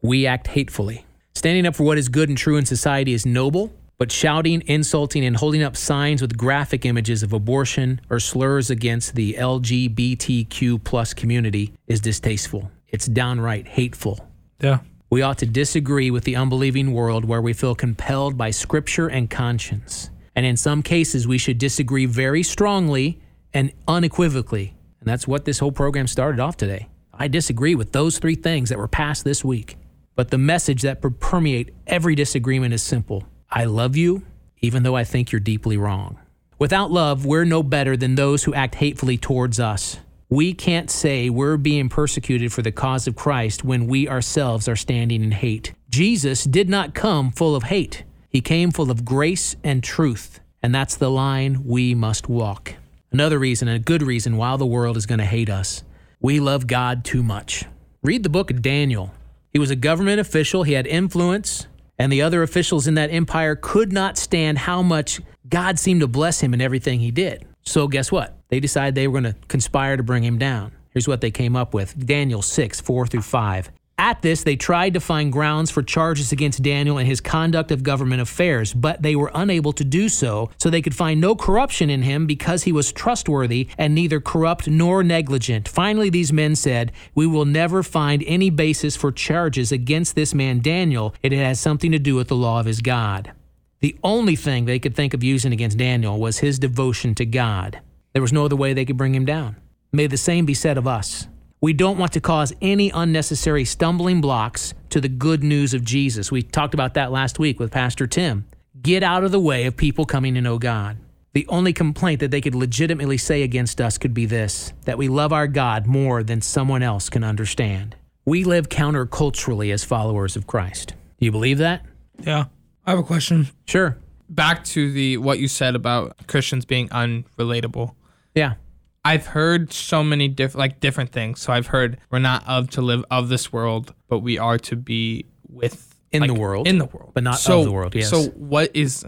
We 0.00 0.28
act 0.28 0.46
hatefully. 0.46 1.06
Standing 1.34 1.66
up 1.66 1.74
for 1.74 1.82
what 1.82 1.98
is 1.98 2.08
good 2.08 2.28
and 2.28 2.38
true 2.38 2.56
in 2.56 2.66
society 2.66 3.14
is 3.14 3.26
noble, 3.26 3.72
But 4.00 4.10
shouting, 4.10 4.62
insulting, 4.66 5.26
and 5.26 5.36
holding 5.36 5.62
up 5.62 5.76
signs 5.76 6.22
with 6.22 6.38
graphic 6.38 6.86
images 6.86 7.22
of 7.22 7.34
abortion 7.34 8.00
or 8.08 8.18
slurs 8.18 8.70
against 8.70 9.14
the 9.14 9.34
LGBTQ 9.34 10.82
plus 10.82 11.12
community 11.12 11.74
is 11.86 12.00
distasteful. 12.00 12.70
It's 12.88 13.04
downright 13.04 13.68
hateful. 13.68 14.26
Yeah. 14.58 14.78
We 15.10 15.20
ought 15.20 15.36
to 15.36 15.46
disagree 15.46 16.10
with 16.10 16.24
the 16.24 16.34
unbelieving 16.34 16.94
world 16.94 17.26
where 17.26 17.42
we 17.42 17.52
feel 17.52 17.74
compelled 17.74 18.38
by 18.38 18.52
scripture 18.52 19.08
and 19.08 19.28
conscience. 19.28 20.08
And 20.34 20.46
in 20.46 20.56
some 20.56 20.82
cases, 20.82 21.28
we 21.28 21.36
should 21.36 21.58
disagree 21.58 22.06
very 22.06 22.42
strongly 22.42 23.20
and 23.52 23.70
unequivocally. 23.86 24.72
And 25.00 25.10
that's 25.10 25.28
what 25.28 25.44
this 25.44 25.58
whole 25.58 25.72
program 25.72 26.06
started 26.06 26.40
off 26.40 26.56
today. 26.56 26.88
I 27.12 27.28
disagree 27.28 27.74
with 27.74 27.92
those 27.92 28.18
three 28.18 28.36
things 28.36 28.70
that 28.70 28.78
were 28.78 28.88
passed 28.88 29.24
this 29.24 29.44
week. 29.44 29.76
But 30.14 30.30
the 30.30 30.38
message 30.38 30.80
that 30.82 31.02
per- 31.02 31.10
permeate 31.10 31.74
every 31.86 32.14
disagreement 32.14 32.72
is 32.72 32.82
simple. 32.82 33.26
I 33.52 33.64
love 33.64 33.96
you, 33.96 34.22
even 34.60 34.84
though 34.84 34.94
I 34.94 35.04
think 35.04 35.32
you're 35.32 35.40
deeply 35.40 35.76
wrong. 35.76 36.18
Without 36.58 36.90
love, 36.90 37.26
we're 37.26 37.44
no 37.44 37.62
better 37.62 37.96
than 37.96 38.14
those 38.14 38.44
who 38.44 38.54
act 38.54 38.76
hatefully 38.76 39.16
towards 39.16 39.58
us. 39.58 39.98
We 40.28 40.52
can't 40.52 40.88
say 40.88 41.28
we're 41.28 41.56
being 41.56 41.88
persecuted 41.88 42.52
for 42.52 42.62
the 42.62 42.70
cause 42.70 43.08
of 43.08 43.16
Christ 43.16 43.64
when 43.64 43.88
we 43.88 44.08
ourselves 44.08 44.68
are 44.68 44.76
standing 44.76 45.24
in 45.24 45.32
hate. 45.32 45.72
Jesus 45.88 46.44
did 46.44 46.68
not 46.68 46.94
come 46.94 47.32
full 47.32 47.56
of 47.56 47.64
hate, 47.64 48.04
He 48.28 48.40
came 48.40 48.70
full 48.70 48.90
of 48.90 49.04
grace 49.04 49.56
and 49.64 49.82
truth. 49.82 50.38
And 50.62 50.74
that's 50.74 50.96
the 50.96 51.10
line 51.10 51.64
we 51.64 51.94
must 51.94 52.28
walk. 52.28 52.74
Another 53.10 53.38
reason, 53.38 53.66
and 53.66 53.78
a 53.78 53.84
good 53.84 54.02
reason, 54.02 54.36
why 54.36 54.56
the 54.56 54.66
world 54.66 54.96
is 54.96 55.06
going 55.06 55.18
to 55.18 55.24
hate 55.24 55.50
us. 55.50 55.82
We 56.20 56.38
love 56.38 56.66
God 56.66 57.04
too 57.04 57.22
much. 57.22 57.64
Read 58.02 58.22
the 58.22 58.28
book 58.28 58.50
of 58.50 58.62
Daniel. 58.62 59.12
He 59.52 59.58
was 59.58 59.70
a 59.70 59.76
government 59.76 60.20
official, 60.20 60.62
he 60.62 60.74
had 60.74 60.86
influence, 60.86 61.66
and 62.00 62.10
the 62.10 62.22
other 62.22 62.42
officials 62.42 62.86
in 62.86 62.94
that 62.94 63.12
empire 63.12 63.54
could 63.54 63.92
not 63.92 64.16
stand 64.16 64.56
how 64.56 64.80
much 64.80 65.20
God 65.46 65.78
seemed 65.78 66.00
to 66.00 66.08
bless 66.08 66.40
him 66.40 66.54
in 66.54 66.60
everything 66.62 66.98
he 66.98 67.10
did. 67.10 67.46
So, 67.62 67.88
guess 67.88 68.10
what? 68.10 68.38
They 68.48 68.58
decided 68.58 68.94
they 68.94 69.06
were 69.06 69.20
going 69.20 69.34
to 69.34 69.38
conspire 69.48 69.98
to 69.98 70.02
bring 70.02 70.24
him 70.24 70.38
down. 70.38 70.72
Here's 70.92 71.06
what 71.06 71.20
they 71.20 71.30
came 71.30 71.54
up 71.54 71.74
with 71.74 72.06
Daniel 72.06 72.40
6, 72.40 72.80
4 72.80 73.06
through 73.06 73.20
5. 73.20 73.70
At 74.00 74.22
this, 74.22 74.44
they 74.44 74.56
tried 74.56 74.94
to 74.94 75.00
find 75.00 75.30
grounds 75.30 75.70
for 75.70 75.82
charges 75.82 76.32
against 76.32 76.62
Daniel 76.62 76.96
and 76.96 77.06
his 77.06 77.20
conduct 77.20 77.70
of 77.70 77.82
government 77.82 78.22
affairs, 78.22 78.72
but 78.72 79.02
they 79.02 79.14
were 79.14 79.30
unable 79.34 79.74
to 79.74 79.84
do 79.84 80.08
so, 80.08 80.48
so 80.56 80.70
they 80.70 80.80
could 80.80 80.94
find 80.94 81.20
no 81.20 81.36
corruption 81.36 81.90
in 81.90 82.00
him 82.00 82.26
because 82.26 82.62
he 82.62 82.72
was 82.72 82.92
trustworthy 82.92 83.68
and 83.76 83.94
neither 83.94 84.18
corrupt 84.18 84.66
nor 84.66 85.02
negligent. 85.04 85.68
Finally, 85.68 86.08
these 86.08 86.32
men 86.32 86.56
said, 86.56 86.92
We 87.14 87.26
will 87.26 87.44
never 87.44 87.82
find 87.82 88.24
any 88.26 88.48
basis 88.48 88.96
for 88.96 89.12
charges 89.12 89.70
against 89.70 90.14
this 90.14 90.32
man 90.32 90.60
Daniel. 90.60 91.14
It 91.22 91.32
has 91.32 91.60
something 91.60 91.92
to 91.92 91.98
do 91.98 92.14
with 92.14 92.28
the 92.28 92.36
law 92.36 92.58
of 92.58 92.64
his 92.64 92.80
God. 92.80 93.32
The 93.80 93.98
only 94.02 94.34
thing 94.34 94.64
they 94.64 94.78
could 94.78 94.96
think 94.96 95.12
of 95.12 95.22
using 95.22 95.52
against 95.52 95.76
Daniel 95.76 96.18
was 96.18 96.38
his 96.38 96.58
devotion 96.58 97.14
to 97.16 97.26
God. 97.26 97.82
There 98.14 98.22
was 98.22 98.32
no 98.32 98.46
other 98.46 98.56
way 98.56 98.72
they 98.72 98.86
could 98.86 98.96
bring 98.96 99.14
him 99.14 99.26
down. 99.26 99.56
May 99.92 100.06
the 100.06 100.16
same 100.16 100.46
be 100.46 100.54
said 100.54 100.78
of 100.78 100.86
us. 100.86 101.26
We 101.62 101.74
don't 101.74 101.98
want 101.98 102.12
to 102.12 102.22
cause 102.22 102.54
any 102.62 102.90
unnecessary 102.90 103.66
stumbling 103.66 104.22
blocks 104.22 104.72
to 104.88 104.98
the 104.98 105.10
good 105.10 105.42
news 105.44 105.74
of 105.74 105.84
Jesus. 105.84 106.32
We 106.32 106.40
talked 106.40 106.72
about 106.72 106.94
that 106.94 107.12
last 107.12 107.38
week 107.38 107.60
with 107.60 107.70
Pastor 107.70 108.06
Tim. 108.06 108.46
Get 108.80 109.02
out 109.02 109.24
of 109.24 109.30
the 109.30 109.40
way 109.40 109.66
of 109.66 109.76
people 109.76 110.06
coming 110.06 110.32
to 110.34 110.40
know 110.40 110.58
God. 110.58 110.96
The 111.34 111.46
only 111.48 111.74
complaint 111.74 112.20
that 112.20 112.30
they 112.30 112.40
could 112.40 112.54
legitimately 112.54 113.18
say 113.18 113.42
against 113.42 113.78
us 113.78 113.98
could 113.98 114.14
be 114.14 114.24
this 114.24 114.72
that 114.86 114.96
we 114.96 115.08
love 115.08 115.34
our 115.34 115.46
God 115.46 115.86
more 115.86 116.22
than 116.22 116.40
someone 116.40 116.82
else 116.82 117.10
can 117.10 117.22
understand. 117.22 117.94
We 118.24 118.44
live 118.44 118.70
counterculturally 118.70 119.70
as 119.70 119.84
followers 119.84 120.36
of 120.36 120.46
Christ. 120.46 120.94
Do 121.18 121.26
you 121.26 121.30
believe 121.30 121.58
that? 121.58 121.84
Yeah. 122.20 122.46
I 122.86 122.90
have 122.92 122.98
a 122.98 123.02
question. 123.02 123.48
Sure. 123.66 123.98
Back 124.30 124.64
to 124.64 124.90
the 124.92 125.18
what 125.18 125.38
you 125.38 125.46
said 125.46 125.74
about 125.74 126.26
Christians 126.26 126.64
being 126.64 126.88
unrelatable. 126.88 127.94
Yeah. 128.34 128.54
I've 129.04 129.26
heard 129.26 129.72
so 129.72 130.04
many 130.04 130.28
different 130.28 130.58
like 130.58 130.80
different 130.80 131.10
things. 131.10 131.40
So 131.40 131.52
I've 131.52 131.68
heard 131.68 131.98
we're 132.10 132.18
not 132.18 132.46
of 132.46 132.70
to 132.70 132.82
live 132.82 133.04
of 133.10 133.28
this 133.28 133.52
world, 133.52 133.94
but 134.08 134.18
we 134.18 134.38
are 134.38 134.58
to 134.58 134.76
be 134.76 135.26
with 135.48 135.94
In 136.12 136.20
like, 136.20 136.28
the 136.28 136.34
world. 136.34 136.66
In 136.68 136.78
the 136.78 136.84
world. 136.84 137.12
But 137.14 137.24
not 137.24 137.38
so, 137.38 137.60
of 137.60 137.64
the 137.64 137.72
world, 137.72 137.94
yes. 137.94 138.10
So 138.10 138.24
what 138.30 138.70
is 138.74 139.04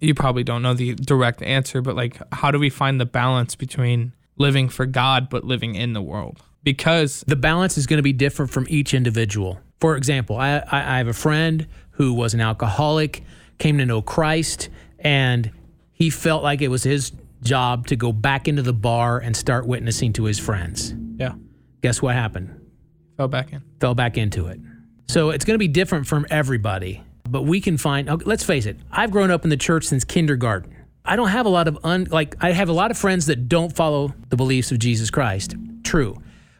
you 0.00 0.14
probably 0.14 0.44
don't 0.44 0.62
know 0.62 0.74
the 0.74 0.94
direct 0.94 1.42
answer, 1.42 1.82
but 1.82 1.94
like 1.96 2.18
how 2.32 2.50
do 2.50 2.58
we 2.58 2.70
find 2.70 3.00
the 3.00 3.06
balance 3.06 3.54
between 3.54 4.12
living 4.36 4.68
for 4.68 4.86
God 4.86 5.28
but 5.28 5.44
living 5.44 5.74
in 5.74 5.92
the 5.92 6.02
world? 6.02 6.40
Because 6.62 7.22
the 7.26 7.36
balance 7.36 7.76
is 7.76 7.86
going 7.86 7.98
to 7.98 8.02
be 8.02 8.14
different 8.14 8.50
from 8.50 8.66
each 8.70 8.94
individual. 8.94 9.60
For 9.80 9.96
example, 9.96 10.36
I, 10.36 10.58
I, 10.58 10.94
I 10.94 10.98
have 10.98 11.08
a 11.08 11.12
friend 11.12 11.66
who 11.92 12.14
was 12.14 12.32
an 12.32 12.40
alcoholic, 12.40 13.22
came 13.58 13.76
to 13.76 13.84
know 13.84 14.00
Christ, 14.00 14.70
and 14.98 15.50
he 15.92 16.08
felt 16.08 16.42
like 16.42 16.62
it 16.62 16.68
was 16.68 16.82
his 16.82 17.12
job 17.44 17.86
to 17.88 17.96
go 17.96 18.12
back 18.12 18.48
into 18.48 18.62
the 18.62 18.72
bar 18.72 19.18
and 19.18 19.36
start 19.36 19.66
witnessing 19.66 20.12
to 20.14 20.24
his 20.24 20.38
friends. 20.38 20.94
yeah, 21.18 21.34
Guess 21.82 22.00
what 22.02 22.14
happened? 22.14 22.60
fell 23.16 23.28
back 23.28 23.52
in. 23.52 23.62
Fell 23.80 23.94
back 23.94 24.16
into 24.18 24.46
it. 24.48 24.58
So 25.06 25.30
it's 25.30 25.44
going 25.44 25.54
to 25.54 25.58
be 25.58 25.68
different 25.68 26.06
from 26.06 26.26
everybody, 26.30 27.02
but 27.28 27.42
we 27.42 27.60
can 27.60 27.76
find, 27.78 28.08
okay, 28.10 28.24
let's 28.26 28.42
face 28.42 28.66
it, 28.66 28.76
I've 28.90 29.10
grown 29.12 29.30
up 29.30 29.44
in 29.44 29.50
the 29.50 29.56
church 29.56 29.84
since 29.84 30.02
kindergarten. 30.02 30.74
I 31.04 31.14
don't 31.16 31.28
have 31.28 31.44
a 31.46 31.50
lot 31.50 31.68
of 31.68 31.78
un, 31.84 32.08
like 32.10 32.34
I 32.40 32.52
have 32.52 32.68
a 32.70 32.72
lot 32.72 32.90
of 32.90 32.96
friends 32.98 33.26
that 33.26 33.48
don't 33.48 33.76
follow 33.76 34.14
the 34.30 34.36
beliefs 34.36 34.72
of 34.72 34.78
Jesus 34.78 35.10
Christ. 35.10 35.54
True. 35.84 36.16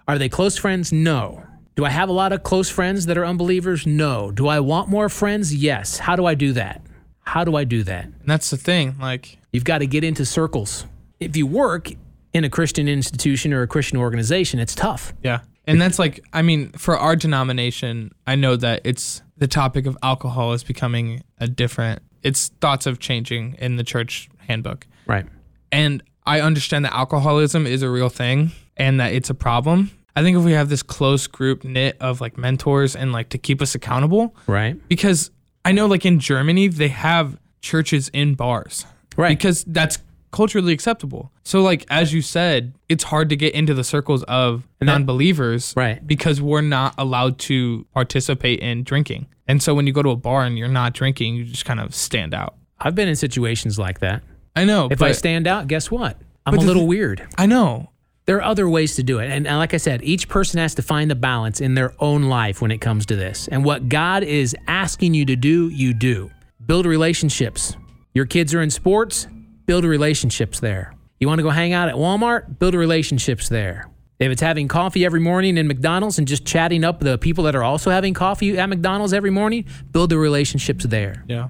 Are 0.06 0.18
they 0.18 0.28
close 0.28 0.56
friends? 0.58 0.92
No. 0.92 1.42
Do 1.76 1.84
I 1.86 1.90
have 1.90 2.10
a 2.10 2.12
lot 2.12 2.32
of 2.32 2.42
close 2.42 2.68
friends 2.68 3.06
that 3.06 3.16
are 3.18 3.24
unbelievers? 3.24 3.86
No. 3.86 4.30
Do 4.30 4.46
I 4.46 4.60
want 4.60 4.88
more 4.90 5.08
friends? 5.08 5.52
Yes. 5.54 5.98
How 5.98 6.14
do 6.14 6.26
I 6.26 6.34
do 6.34 6.52
that? 6.52 6.82
How 7.24 7.44
do 7.44 7.56
I 7.56 7.64
do 7.64 7.82
that? 7.84 8.04
And 8.04 8.14
that's 8.26 8.50
the 8.50 8.56
thing. 8.56 8.96
Like 9.00 9.38
You've 9.52 9.64
got 9.64 9.78
to 9.78 9.86
get 9.86 10.04
into 10.04 10.24
circles. 10.24 10.86
If 11.20 11.36
you 11.36 11.46
work 11.46 11.90
in 12.32 12.44
a 12.44 12.50
Christian 12.50 12.88
institution 12.88 13.52
or 13.54 13.62
a 13.62 13.66
Christian 13.66 13.98
organization, 13.98 14.58
it's 14.60 14.74
tough. 14.74 15.12
Yeah. 15.22 15.40
And 15.66 15.80
that's 15.80 15.98
like, 15.98 16.22
I 16.32 16.42
mean, 16.42 16.72
for 16.72 16.98
our 16.98 17.16
denomination, 17.16 18.10
I 18.26 18.34
know 18.34 18.56
that 18.56 18.82
it's 18.84 19.22
the 19.38 19.46
topic 19.48 19.86
of 19.86 19.96
alcohol 20.02 20.52
is 20.52 20.62
becoming 20.62 21.22
a 21.38 21.46
different, 21.48 22.02
it's 22.22 22.48
thoughts 22.60 22.86
of 22.86 22.98
changing 22.98 23.54
in 23.58 23.76
the 23.76 23.84
church 23.84 24.28
handbook. 24.38 24.86
Right. 25.06 25.24
And 25.72 26.02
I 26.26 26.40
understand 26.40 26.84
that 26.84 26.92
alcoholism 26.92 27.66
is 27.66 27.82
a 27.82 27.88
real 27.88 28.08
thing 28.10 28.52
and 28.76 29.00
that 29.00 29.12
it's 29.14 29.30
a 29.30 29.34
problem. 29.34 29.90
I 30.16 30.22
think 30.22 30.36
if 30.36 30.44
we 30.44 30.52
have 30.52 30.68
this 30.68 30.82
close 30.82 31.26
group 31.26 31.64
knit 31.64 31.96
of 32.00 32.20
like 32.20 32.36
mentors 32.36 32.94
and 32.94 33.12
like 33.12 33.30
to 33.30 33.38
keep 33.38 33.62
us 33.62 33.74
accountable, 33.74 34.34
Right. 34.46 34.76
because 34.88 35.30
I 35.64 35.72
know 35.72 35.86
like 35.86 36.04
in 36.04 36.18
Germany, 36.20 36.68
they 36.68 36.88
have 36.88 37.38
churches 37.62 38.08
in 38.10 38.34
bars. 38.34 38.86
Right. 39.16 39.36
Because 39.36 39.64
that's 39.64 39.98
culturally 40.32 40.72
acceptable. 40.72 41.30
So 41.44 41.62
like 41.62 41.86
as 41.88 42.12
you 42.12 42.20
said, 42.20 42.74
it's 42.88 43.04
hard 43.04 43.28
to 43.30 43.36
get 43.36 43.54
into 43.54 43.72
the 43.74 43.84
circles 43.84 44.22
of 44.24 44.66
that- 44.80 44.86
non-believers 44.86 45.72
Right. 45.76 46.04
because 46.06 46.42
we're 46.42 46.60
not 46.60 46.94
allowed 46.98 47.38
to 47.40 47.86
participate 47.94 48.58
in 48.60 48.82
drinking. 48.82 49.26
And 49.46 49.62
so 49.62 49.74
when 49.74 49.86
you 49.86 49.92
go 49.92 50.02
to 50.02 50.10
a 50.10 50.16
bar 50.16 50.44
and 50.44 50.58
you're 50.58 50.68
not 50.68 50.92
drinking, 50.94 51.36
you 51.36 51.44
just 51.44 51.64
kind 51.64 51.78
of 51.80 51.94
stand 51.94 52.34
out. 52.34 52.56
I've 52.80 52.94
been 52.94 53.08
in 53.08 53.14
situations 53.16 53.78
like 53.78 54.00
that. 54.00 54.22
I 54.56 54.64
know. 54.64 54.88
If 54.90 54.98
but 54.98 55.08
I 55.08 55.12
stand 55.12 55.46
out, 55.46 55.68
guess 55.68 55.90
what? 55.90 56.18
I'm 56.46 56.54
a 56.54 56.58
little 56.58 56.82
th- 56.82 56.88
weird. 56.88 57.26
I 57.38 57.46
know. 57.46 57.90
There 58.26 58.38
are 58.38 58.42
other 58.42 58.68
ways 58.68 58.96
to 58.96 59.02
do 59.02 59.18
it. 59.18 59.30
And, 59.30 59.44
like 59.44 59.74
I 59.74 59.76
said, 59.76 60.02
each 60.02 60.28
person 60.28 60.58
has 60.58 60.74
to 60.76 60.82
find 60.82 61.10
the 61.10 61.14
balance 61.14 61.60
in 61.60 61.74
their 61.74 61.92
own 61.98 62.24
life 62.24 62.62
when 62.62 62.70
it 62.70 62.78
comes 62.78 63.04
to 63.06 63.16
this. 63.16 63.48
And 63.48 63.64
what 63.64 63.88
God 63.88 64.22
is 64.22 64.56
asking 64.66 65.14
you 65.14 65.26
to 65.26 65.36
do, 65.36 65.68
you 65.68 65.92
do. 65.92 66.30
Build 66.64 66.86
relationships. 66.86 67.76
Your 68.14 68.24
kids 68.24 68.54
are 68.54 68.62
in 68.62 68.70
sports, 68.70 69.26
build 69.66 69.84
relationships 69.84 70.60
there. 70.60 70.94
You 71.20 71.26
want 71.26 71.38
to 71.38 71.42
go 71.42 71.50
hang 71.50 71.72
out 71.72 71.88
at 71.88 71.96
Walmart, 71.96 72.58
build 72.58 72.74
relationships 72.74 73.48
there. 73.48 73.90
If 74.18 74.30
it's 74.30 74.40
having 74.40 74.68
coffee 74.68 75.04
every 75.04 75.20
morning 75.20 75.58
in 75.58 75.66
McDonald's 75.66 76.18
and 76.18 76.28
just 76.28 76.46
chatting 76.46 76.84
up 76.84 77.00
the 77.00 77.18
people 77.18 77.44
that 77.44 77.54
are 77.54 77.64
also 77.64 77.90
having 77.90 78.14
coffee 78.14 78.56
at 78.56 78.68
McDonald's 78.68 79.12
every 79.12 79.30
morning, 79.30 79.66
build 79.90 80.10
the 80.10 80.18
relationships 80.18 80.84
there. 80.84 81.24
Yeah. 81.26 81.48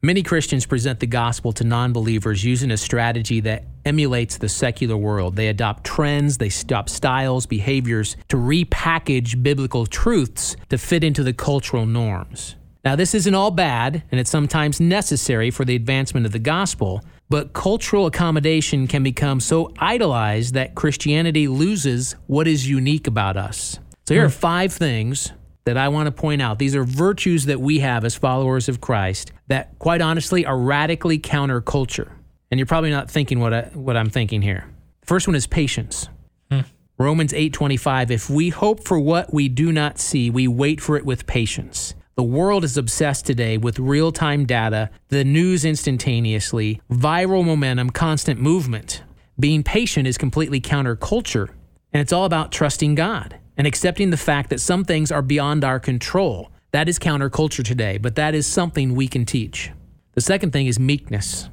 Many 0.00 0.22
Christians 0.22 0.64
present 0.64 1.00
the 1.00 1.08
gospel 1.08 1.52
to 1.54 1.64
non 1.64 1.92
believers 1.92 2.44
using 2.44 2.70
a 2.70 2.76
strategy 2.76 3.40
that 3.40 3.64
emulates 3.84 4.38
the 4.38 4.48
secular 4.48 4.96
world. 4.96 5.34
They 5.34 5.48
adopt 5.48 5.82
trends, 5.82 6.38
they 6.38 6.50
adopt 6.60 6.90
styles, 6.90 7.46
behaviors 7.46 8.16
to 8.28 8.36
repackage 8.36 9.42
biblical 9.42 9.86
truths 9.86 10.54
to 10.68 10.78
fit 10.78 11.02
into 11.02 11.24
the 11.24 11.32
cultural 11.32 11.84
norms. 11.84 12.54
Now, 12.84 12.94
this 12.94 13.12
isn't 13.12 13.34
all 13.34 13.50
bad, 13.50 14.04
and 14.12 14.20
it's 14.20 14.30
sometimes 14.30 14.80
necessary 14.80 15.50
for 15.50 15.64
the 15.64 15.74
advancement 15.74 16.26
of 16.26 16.32
the 16.32 16.38
gospel, 16.38 17.02
but 17.28 17.52
cultural 17.52 18.06
accommodation 18.06 18.86
can 18.86 19.02
become 19.02 19.40
so 19.40 19.72
idolized 19.80 20.54
that 20.54 20.76
Christianity 20.76 21.48
loses 21.48 22.14
what 22.28 22.46
is 22.46 22.70
unique 22.70 23.08
about 23.08 23.36
us. 23.36 23.80
So, 24.06 24.14
here 24.14 24.26
are 24.26 24.28
hmm. 24.28 24.32
five 24.32 24.72
things 24.72 25.32
that 25.68 25.76
I 25.76 25.88
want 25.88 26.06
to 26.06 26.12
point 26.12 26.40
out. 26.40 26.58
These 26.58 26.74
are 26.74 26.82
virtues 26.82 27.44
that 27.44 27.60
we 27.60 27.80
have 27.80 28.02
as 28.06 28.14
followers 28.14 28.70
of 28.70 28.80
Christ 28.80 29.32
that, 29.48 29.78
quite 29.78 30.00
honestly, 30.00 30.46
are 30.46 30.56
radically 30.56 31.18
counterculture. 31.18 32.10
And 32.50 32.58
you're 32.58 32.66
probably 32.66 32.88
not 32.88 33.10
thinking 33.10 33.38
what, 33.38 33.52
I, 33.52 33.62
what 33.74 33.94
I'm 33.94 34.08
thinking 34.08 34.40
here. 34.40 34.64
The 35.02 35.06
first 35.06 35.28
one 35.28 35.36
is 35.36 35.46
patience. 35.46 36.08
Hmm. 36.50 36.60
Romans 36.96 37.34
8:25 37.34 38.10
If 38.10 38.30
we 38.30 38.48
hope 38.48 38.82
for 38.82 38.98
what 38.98 39.34
we 39.34 39.50
do 39.50 39.70
not 39.70 39.98
see, 39.98 40.30
we 40.30 40.48
wait 40.48 40.80
for 40.80 40.96
it 40.96 41.04
with 41.04 41.26
patience. 41.26 41.94
The 42.14 42.22
world 42.22 42.64
is 42.64 42.78
obsessed 42.78 43.26
today 43.26 43.58
with 43.58 43.78
real 43.78 44.10
time 44.10 44.46
data, 44.46 44.88
the 45.08 45.22
news 45.22 45.66
instantaneously, 45.66 46.80
viral 46.90 47.44
momentum, 47.44 47.90
constant 47.90 48.40
movement. 48.40 49.02
Being 49.38 49.62
patient 49.62 50.08
is 50.08 50.16
completely 50.16 50.62
counterculture, 50.62 51.50
and 51.92 52.00
it's 52.00 52.12
all 52.12 52.24
about 52.24 52.52
trusting 52.52 52.94
God 52.94 53.38
and 53.58 53.66
accepting 53.66 54.10
the 54.10 54.16
fact 54.16 54.48
that 54.50 54.60
some 54.60 54.84
things 54.84 55.12
are 55.12 55.20
beyond 55.20 55.64
our 55.64 55.80
control. 55.80 56.50
That 56.70 56.88
is 56.88 56.98
counterculture 56.98 57.64
today, 57.64 57.98
but 57.98 58.14
that 58.14 58.34
is 58.34 58.46
something 58.46 58.94
we 58.94 59.08
can 59.08 59.26
teach. 59.26 59.70
The 60.14 60.20
second 60.20 60.52
thing 60.52 60.68
is 60.68 60.78
meekness. 60.78 61.50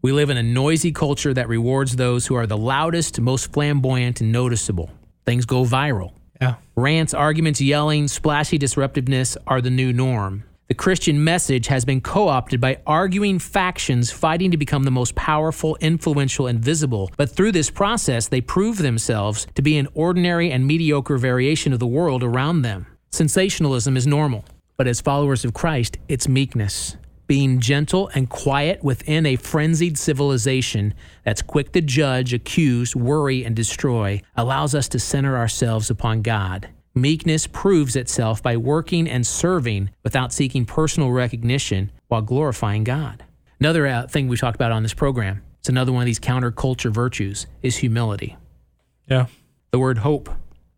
We 0.00 0.12
live 0.12 0.30
in 0.30 0.36
a 0.36 0.42
noisy 0.42 0.92
culture 0.92 1.34
that 1.34 1.48
rewards 1.48 1.96
those 1.96 2.26
who 2.26 2.36
are 2.36 2.46
the 2.46 2.56
loudest, 2.56 3.20
most 3.20 3.52
flamboyant, 3.52 4.20
and 4.20 4.30
noticeable. 4.30 4.90
Things 5.26 5.44
go 5.44 5.64
viral. 5.64 6.12
Yeah. 6.40 6.54
Rants, 6.76 7.12
arguments, 7.14 7.60
yelling, 7.60 8.06
splashy 8.06 8.58
disruptiveness 8.58 9.36
are 9.46 9.60
the 9.60 9.70
new 9.70 9.92
norm. 9.92 10.44
The 10.68 10.74
Christian 10.74 11.24
message 11.24 11.68
has 11.68 11.86
been 11.86 12.02
co 12.02 12.28
opted 12.28 12.60
by 12.60 12.78
arguing 12.86 13.38
factions 13.38 14.10
fighting 14.10 14.50
to 14.50 14.58
become 14.58 14.82
the 14.82 14.90
most 14.90 15.14
powerful, 15.14 15.78
influential, 15.80 16.46
and 16.46 16.60
visible. 16.60 17.10
But 17.16 17.30
through 17.30 17.52
this 17.52 17.70
process, 17.70 18.28
they 18.28 18.42
prove 18.42 18.76
themselves 18.76 19.46
to 19.54 19.62
be 19.62 19.78
an 19.78 19.88
ordinary 19.94 20.50
and 20.52 20.66
mediocre 20.66 21.16
variation 21.16 21.72
of 21.72 21.78
the 21.78 21.86
world 21.86 22.22
around 22.22 22.62
them. 22.62 22.86
Sensationalism 23.10 23.96
is 23.96 24.06
normal, 24.06 24.44
but 24.76 24.86
as 24.86 25.00
followers 25.00 25.42
of 25.42 25.54
Christ, 25.54 25.96
it's 26.06 26.28
meekness 26.28 26.98
being 27.26 27.60
gentle 27.60 28.10
and 28.14 28.28
quiet 28.30 28.82
within 28.82 29.26
a 29.26 29.36
frenzied 29.36 29.98
civilization 29.98 30.94
that's 31.24 31.42
quick 31.42 31.72
to 31.72 31.80
judge, 31.82 32.32
accuse, 32.32 32.96
worry, 32.96 33.44
and 33.44 33.54
destroy, 33.54 34.20
allows 34.34 34.74
us 34.74 34.88
to 34.88 34.98
center 34.98 35.36
ourselves 35.36 35.90
upon 35.90 36.22
God. 36.22 36.70
Meekness 37.00 37.46
proves 37.46 37.96
itself 37.96 38.42
by 38.42 38.56
working 38.56 39.08
and 39.08 39.26
serving 39.26 39.90
without 40.02 40.32
seeking 40.32 40.64
personal 40.64 41.10
recognition 41.10 41.90
while 42.08 42.22
glorifying 42.22 42.84
God. 42.84 43.24
Another 43.60 43.86
uh, 43.86 44.06
thing 44.06 44.28
we 44.28 44.36
talked 44.36 44.56
about 44.56 44.72
on 44.72 44.82
this 44.82 44.94
program, 44.94 45.42
it's 45.58 45.68
another 45.68 45.92
one 45.92 46.02
of 46.02 46.06
these 46.06 46.20
counterculture 46.20 46.92
virtues, 46.92 47.46
is 47.62 47.76
humility. 47.78 48.36
Yeah. 49.08 49.26
The 49.70 49.78
word 49.78 49.98
hope. 49.98 50.30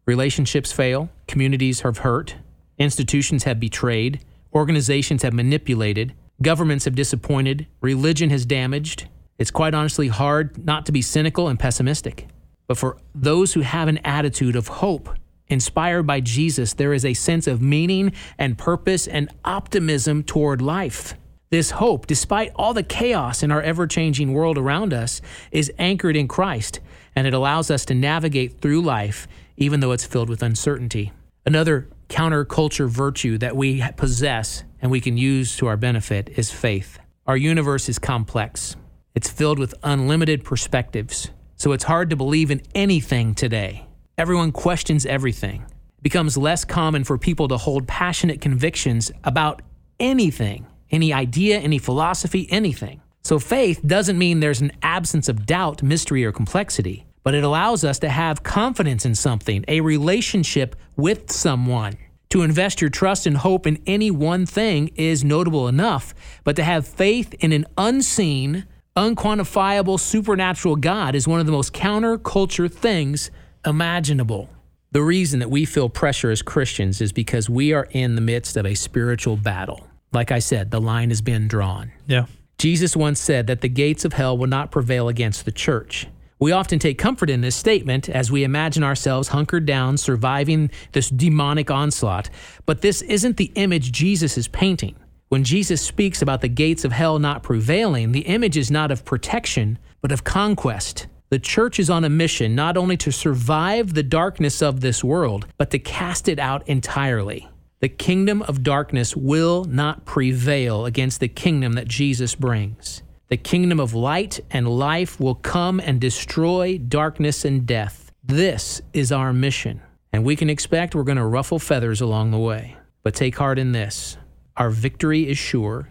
Relationships 0.06 0.72
fail, 0.72 1.10
communities 1.28 1.80
have 1.80 1.98
hurt, 1.98 2.36
institutions 2.78 3.44
have 3.44 3.60
betrayed, 3.60 4.24
organizations 4.52 5.22
have 5.22 5.32
manipulated, 5.32 6.14
Governments 6.42 6.86
have 6.86 6.94
disappointed, 6.94 7.66
religion 7.82 8.30
has 8.30 8.46
damaged. 8.46 9.08
It's 9.38 9.50
quite 9.50 9.74
honestly 9.74 10.08
hard 10.08 10.64
not 10.64 10.86
to 10.86 10.92
be 10.92 11.02
cynical 11.02 11.48
and 11.48 11.58
pessimistic. 11.58 12.28
But 12.66 12.78
for 12.78 12.96
those 13.14 13.52
who 13.52 13.60
have 13.60 13.88
an 13.88 13.98
attitude 13.98 14.56
of 14.56 14.68
hope, 14.68 15.10
inspired 15.50 16.04
by 16.04 16.20
Jesus, 16.20 16.72
there 16.72 16.94
is 16.94 17.04
a 17.04 17.12
sense 17.12 17.46
of 17.46 17.60
meaning 17.60 18.12
and 18.38 18.56
purpose 18.56 19.06
and 19.06 19.28
optimism 19.44 20.22
toward 20.22 20.62
life. 20.62 21.14
This 21.50 21.72
hope, 21.72 22.06
despite 22.06 22.52
all 22.54 22.72
the 22.72 22.82
chaos 22.82 23.42
in 23.42 23.50
our 23.50 23.60
ever 23.60 23.86
changing 23.86 24.32
world 24.32 24.56
around 24.56 24.94
us, 24.94 25.20
is 25.50 25.70
anchored 25.78 26.16
in 26.16 26.28
Christ, 26.28 26.80
and 27.14 27.26
it 27.26 27.34
allows 27.34 27.70
us 27.70 27.84
to 27.86 27.94
navigate 27.94 28.60
through 28.60 28.80
life 28.80 29.26
even 29.60 29.80
though 29.80 29.92
it's 29.92 30.06
filled 30.06 30.28
with 30.28 30.42
uncertainty. 30.42 31.12
Another 31.46 31.88
counterculture 32.08 32.88
virtue 32.88 33.38
that 33.38 33.54
we 33.54 33.84
possess 33.96 34.64
and 34.82 34.90
we 34.90 35.00
can 35.00 35.16
use 35.16 35.56
to 35.58 35.66
our 35.66 35.76
benefit 35.76 36.30
is 36.36 36.50
faith. 36.50 36.98
Our 37.26 37.36
universe 37.36 37.88
is 37.88 37.98
complex, 37.98 38.74
it's 39.14 39.30
filled 39.30 39.58
with 39.58 39.74
unlimited 39.84 40.44
perspectives. 40.44 41.30
So 41.56 41.72
it's 41.72 41.84
hard 41.84 42.08
to 42.08 42.16
believe 42.16 42.50
in 42.50 42.62
anything 42.74 43.34
today. 43.34 43.86
Everyone 44.20 44.52
questions 44.52 45.06
everything. 45.06 45.62
It 45.62 46.02
becomes 46.02 46.36
less 46.36 46.62
common 46.66 47.04
for 47.04 47.16
people 47.16 47.48
to 47.48 47.56
hold 47.56 47.88
passionate 47.88 48.42
convictions 48.42 49.10
about 49.24 49.62
anything, 49.98 50.66
any 50.90 51.10
idea, 51.10 51.58
any 51.58 51.78
philosophy, 51.78 52.46
anything. 52.50 53.00
So 53.22 53.38
faith 53.38 53.80
doesn't 53.86 54.18
mean 54.18 54.40
there's 54.40 54.60
an 54.60 54.72
absence 54.82 55.30
of 55.30 55.46
doubt, 55.46 55.82
mystery, 55.82 56.22
or 56.26 56.32
complexity, 56.32 57.06
but 57.22 57.34
it 57.34 57.44
allows 57.44 57.82
us 57.82 57.98
to 58.00 58.10
have 58.10 58.42
confidence 58.42 59.06
in 59.06 59.14
something, 59.14 59.64
a 59.68 59.80
relationship 59.80 60.76
with 60.96 61.32
someone. 61.32 61.96
To 62.28 62.42
invest 62.42 62.82
your 62.82 62.90
trust 62.90 63.26
and 63.26 63.38
hope 63.38 63.66
in 63.66 63.82
any 63.86 64.10
one 64.10 64.44
thing 64.44 64.88
is 64.96 65.24
notable 65.24 65.66
enough, 65.66 66.12
but 66.44 66.56
to 66.56 66.62
have 66.62 66.86
faith 66.86 67.32
in 67.40 67.52
an 67.52 67.64
unseen, 67.78 68.66
unquantifiable, 68.94 69.98
supernatural 69.98 70.76
God 70.76 71.14
is 71.14 71.26
one 71.26 71.40
of 71.40 71.46
the 71.46 71.52
most 71.52 71.72
counterculture 71.72 72.70
things 72.70 73.30
imaginable. 73.66 74.48
The 74.92 75.02
reason 75.02 75.40
that 75.40 75.50
we 75.50 75.64
feel 75.64 75.88
pressure 75.88 76.30
as 76.30 76.42
Christians 76.42 77.00
is 77.00 77.12
because 77.12 77.48
we 77.48 77.72
are 77.72 77.86
in 77.90 78.14
the 78.14 78.20
midst 78.20 78.56
of 78.56 78.66
a 78.66 78.74
spiritual 78.74 79.36
battle. 79.36 79.86
Like 80.12 80.32
I 80.32 80.40
said, 80.40 80.70
the 80.70 80.80
line 80.80 81.10
has 81.10 81.22
been 81.22 81.46
drawn. 81.46 81.92
Yeah. 82.06 82.26
Jesus 82.58 82.96
once 82.96 83.20
said 83.20 83.46
that 83.46 83.60
the 83.60 83.68
gates 83.68 84.04
of 84.04 84.12
hell 84.12 84.36
will 84.36 84.48
not 84.48 84.70
prevail 84.72 85.08
against 85.08 85.44
the 85.44 85.52
church. 85.52 86.08
We 86.40 86.52
often 86.52 86.78
take 86.78 86.98
comfort 86.98 87.30
in 87.30 87.42
this 87.42 87.54
statement 87.54 88.08
as 88.08 88.32
we 88.32 88.44
imagine 88.44 88.82
ourselves 88.82 89.28
hunkered 89.28 89.66
down, 89.66 89.98
surviving 89.98 90.70
this 90.92 91.10
demonic 91.10 91.70
onslaught. 91.70 92.30
But 92.66 92.80
this 92.80 93.02
isn't 93.02 93.36
the 93.36 93.52
image 93.54 93.92
Jesus 93.92 94.38
is 94.38 94.48
painting. 94.48 94.96
When 95.28 95.44
Jesus 95.44 95.80
speaks 95.80 96.22
about 96.22 96.40
the 96.40 96.48
gates 96.48 96.84
of 96.84 96.92
hell 96.92 97.18
not 97.18 97.42
prevailing, 97.42 98.12
the 98.12 98.22
image 98.22 98.56
is 98.56 98.70
not 98.70 98.90
of 98.90 99.04
protection, 99.04 99.78
but 100.00 100.10
of 100.10 100.24
conquest. 100.24 101.06
The 101.30 101.38
church 101.38 101.78
is 101.78 101.88
on 101.88 102.02
a 102.02 102.08
mission 102.08 102.56
not 102.56 102.76
only 102.76 102.96
to 102.96 103.12
survive 103.12 103.94
the 103.94 104.02
darkness 104.02 104.60
of 104.60 104.80
this 104.80 105.04
world, 105.04 105.46
but 105.58 105.70
to 105.70 105.78
cast 105.78 106.28
it 106.28 106.40
out 106.40 106.66
entirely. 106.68 107.48
The 107.78 107.88
kingdom 107.88 108.42
of 108.42 108.64
darkness 108.64 109.14
will 109.14 109.64
not 109.64 110.04
prevail 110.04 110.86
against 110.86 111.20
the 111.20 111.28
kingdom 111.28 111.74
that 111.74 111.86
Jesus 111.86 112.34
brings. 112.34 113.04
The 113.28 113.36
kingdom 113.36 113.78
of 113.78 113.94
light 113.94 114.40
and 114.50 114.68
life 114.68 115.20
will 115.20 115.36
come 115.36 115.78
and 115.78 116.00
destroy 116.00 116.78
darkness 116.78 117.44
and 117.44 117.64
death. 117.64 118.10
This 118.24 118.82
is 118.92 119.12
our 119.12 119.32
mission. 119.32 119.80
And 120.12 120.24
we 120.24 120.34
can 120.34 120.50
expect 120.50 120.96
we're 120.96 121.04
going 121.04 121.16
to 121.16 121.24
ruffle 121.24 121.60
feathers 121.60 122.00
along 122.00 122.32
the 122.32 122.38
way. 122.38 122.76
But 123.04 123.14
take 123.14 123.38
heart 123.38 123.60
in 123.60 123.70
this 123.70 124.16
our 124.56 124.70
victory 124.70 125.28
is 125.28 125.38
sure, 125.38 125.90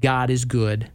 God 0.00 0.30
is 0.30 0.44
good, 0.44 0.90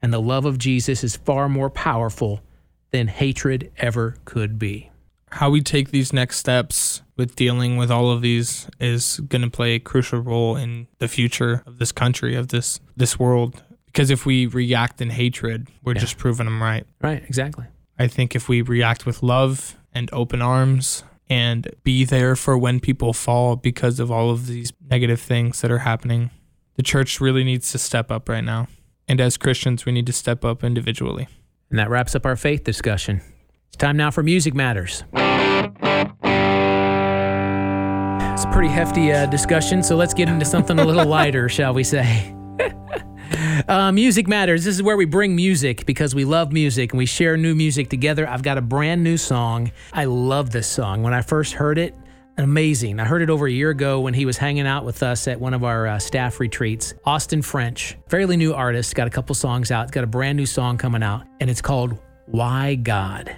and 0.00 0.12
the 0.12 0.20
love 0.20 0.46
of 0.46 0.56
Jesus 0.56 1.02
is 1.02 1.16
far 1.16 1.48
more 1.48 1.68
powerful 1.68 2.42
than 2.90 3.08
hatred 3.08 3.70
ever 3.76 4.16
could 4.24 4.58
be. 4.58 4.90
How 5.32 5.48
we 5.50 5.60
take 5.60 5.90
these 5.90 6.12
next 6.12 6.38
steps 6.38 7.02
with 7.16 7.36
dealing 7.36 7.76
with 7.76 7.90
all 7.90 8.10
of 8.10 8.20
these 8.20 8.68
is 8.80 9.20
going 9.28 9.42
to 9.42 9.50
play 9.50 9.72
a 9.74 9.78
crucial 9.78 10.20
role 10.20 10.56
in 10.56 10.88
the 10.98 11.06
future 11.06 11.62
of 11.66 11.78
this 11.78 11.92
country, 11.92 12.34
of 12.34 12.48
this 12.48 12.80
this 12.96 13.18
world. 13.18 13.62
Because 13.86 14.10
if 14.10 14.26
we 14.26 14.46
react 14.46 15.00
in 15.00 15.10
hatred, 15.10 15.68
we're 15.84 15.94
Yeah. 15.94 16.00
just 16.00 16.18
proving 16.18 16.46
them 16.46 16.62
right. 16.62 16.84
Right, 17.00 17.22
exactly. 17.24 17.66
I 17.98 18.06
think 18.08 18.34
if 18.34 18.48
we 18.48 18.62
react 18.62 19.06
with 19.06 19.22
love 19.22 19.76
and 19.92 20.08
open 20.12 20.40
arms 20.42 21.04
and 21.28 21.68
be 21.84 22.04
there 22.04 22.34
for 22.34 22.56
when 22.58 22.80
people 22.80 23.12
fall 23.12 23.54
because 23.56 24.00
of 24.00 24.10
all 24.10 24.30
of 24.30 24.46
these 24.46 24.72
negative 24.90 25.20
things 25.20 25.60
that 25.60 25.70
are 25.70 25.78
happening, 25.80 26.30
the 26.76 26.82
church 26.82 27.20
really 27.20 27.44
needs 27.44 27.70
to 27.72 27.78
step 27.78 28.10
up 28.10 28.28
right 28.28 28.42
now. 28.44 28.66
And 29.06 29.20
as 29.20 29.36
Christians, 29.36 29.84
we 29.84 29.92
need 29.92 30.06
to 30.06 30.12
step 30.12 30.44
up 30.44 30.64
individually. 30.64 31.28
And 31.70 31.78
that 31.78 31.88
wraps 31.88 32.14
up 32.14 32.26
our 32.26 32.36
faith 32.36 32.64
discussion. 32.64 33.22
It's 33.68 33.76
time 33.76 33.96
now 33.96 34.10
for 34.10 34.22
Music 34.22 34.54
Matters. 34.54 35.04
It's 38.32 38.44
a 38.44 38.50
pretty 38.52 38.68
hefty 38.68 39.12
uh, 39.12 39.26
discussion, 39.26 39.82
so 39.82 39.96
let's 39.96 40.14
get 40.14 40.28
into 40.28 40.44
something 40.44 40.78
a 40.78 40.84
little 40.84 41.06
lighter, 41.08 41.48
shall 41.48 41.72
we 41.74 41.84
say? 41.84 42.34
Uh, 43.68 43.92
music 43.92 44.26
Matters. 44.26 44.64
This 44.64 44.74
is 44.74 44.82
where 44.82 44.96
we 44.96 45.04
bring 45.04 45.36
music 45.36 45.86
because 45.86 46.14
we 46.14 46.24
love 46.24 46.50
music 46.50 46.92
and 46.92 46.98
we 46.98 47.06
share 47.06 47.36
new 47.36 47.54
music 47.54 47.88
together. 47.88 48.28
I've 48.28 48.42
got 48.42 48.58
a 48.58 48.60
brand 48.60 49.04
new 49.04 49.16
song. 49.16 49.70
I 49.92 50.06
love 50.06 50.50
this 50.50 50.66
song. 50.66 51.02
When 51.02 51.14
I 51.14 51.22
first 51.22 51.52
heard 51.52 51.78
it, 51.78 51.94
amazing. 52.44 53.00
I 53.00 53.04
heard 53.04 53.22
it 53.22 53.30
over 53.30 53.46
a 53.46 53.50
year 53.50 53.70
ago 53.70 54.00
when 54.00 54.14
he 54.14 54.26
was 54.26 54.36
hanging 54.36 54.66
out 54.66 54.84
with 54.84 55.02
us 55.02 55.28
at 55.28 55.40
one 55.40 55.54
of 55.54 55.64
our 55.64 55.86
uh, 55.86 55.98
staff 55.98 56.40
retreats. 56.40 56.94
Austin 57.04 57.42
French, 57.42 57.96
fairly 58.08 58.36
new 58.36 58.54
artist, 58.54 58.94
got 58.94 59.06
a 59.06 59.10
couple 59.10 59.34
songs 59.34 59.70
out. 59.70 59.90
Got 59.92 60.04
a 60.04 60.08
brand 60.08 60.36
new 60.36 60.46
song 60.46 60.78
coming 60.78 61.02
out, 61.02 61.26
and 61.40 61.50
it's 61.50 61.62
called 61.62 61.98
Why 62.26 62.74
God. 62.76 63.36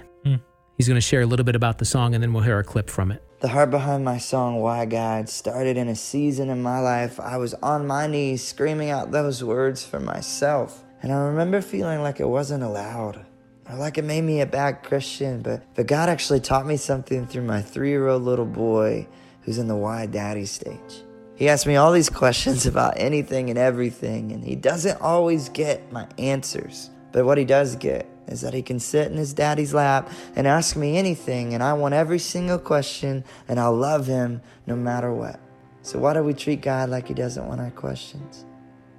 He's 0.77 0.87
going 0.87 0.97
to 0.97 1.01
share 1.01 1.21
a 1.21 1.25
little 1.25 1.43
bit 1.43 1.55
about 1.55 1.77
the 1.77 1.85
song, 1.85 2.15
and 2.15 2.23
then 2.23 2.33
we'll 2.33 2.43
hear 2.43 2.57
a 2.59 2.63
clip 2.63 2.89
from 2.89 3.11
it. 3.11 3.23
The 3.41 3.47
heart 3.47 3.69
behind 3.69 4.03
my 4.03 4.17
song, 4.17 4.59
Why 4.59 4.85
God, 4.85 5.29
started 5.29 5.77
in 5.77 5.87
a 5.87 5.95
season 5.95 6.49
in 6.49 6.61
my 6.61 6.79
life 6.79 7.19
I 7.19 7.37
was 7.37 7.53
on 7.55 7.85
my 7.85 8.07
knees 8.07 8.43
screaming 8.43 8.89
out 8.89 9.11
those 9.11 9.43
words 9.43 9.85
for 9.85 9.99
myself. 9.99 10.83
And 11.01 11.11
I 11.11 11.17
remember 11.17 11.61
feeling 11.61 12.01
like 12.01 12.19
it 12.19 12.27
wasn't 12.27 12.63
allowed, 12.63 13.25
or 13.69 13.75
like 13.75 13.97
it 13.97 14.03
made 14.03 14.21
me 14.21 14.41
a 14.41 14.45
bad 14.45 14.83
Christian. 14.83 15.41
But, 15.41 15.63
but 15.75 15.87
God 15.87 16.09
actually 16.09 16.39
taught 16.39 16.65
me 16.65 16.77
something 16.77 17.27
through 17.27 17.43
my 17.43 17.61
three 17.61 17.89
year 17.89 18.07
old 18.07 18.23
little 18.23 18.45
boy 18.45 19.07
who's 19.41 19.57
in 19.57 19.67
the 19.67 19.75
Why 19.75 20.05
Daddy 20.05 20.45
stage. 20.45 21.03
He 21.35 21.49
asked 21.49 21.65
me 21.65 21.75
all 21.75 21.91
these 21.91 22.09
questions 22.09 22.65
about 22.67 22.93
anything 22.97 23.49
and 23.49 23.59
everything, 23.59 24.31
and 24.31 24.43
he 24.43 24.55
doesn't 24.55 25.01
always 25.01 25.49
get 25.49 25.91
my 25.91 26.07
answers. 26.17 26.89
But 27.11 27.25
what 27.25 27.37
he 27.37 27.45
does 27.45 27.75
get 27.75 28.07
is 28.27 28.41
that 28.41 28.53
he 28.53 28.61
can 28.61 28.79
sit 28.79 29.11
in 29.11 29.17
his 29.17 29.33
daddy's 29.33 29.73
lap 29.73 30.09
and 30.35 30.47
ask 30.47 30.75
me 30.75 30.97
anything, 30.97 31.53
and 31.53 31.61
I 31.61 31.73
want 31.73 31.93
every 31.93 32.19
single 32.19 32.59
question, 32.59 33.23
and 33.47 33.59
I'll 33.59 33.75
love 33.75 34.07
him 34.07 34.41
no 34.65 34.75
matter 34.75 35.13
what. 35.13 35.39
So 35.83 35.99
why 35.99 36.13
do 36.13 36.23
we 36.23 36.33
treat 36.33 36.61
God 36.61 36.89
like 36.89 37.09
He 37.09 37.13
doesn't 37.13 37.45
want 37.45 37.59
our 37.59 37.71
questions? 37.71 38.45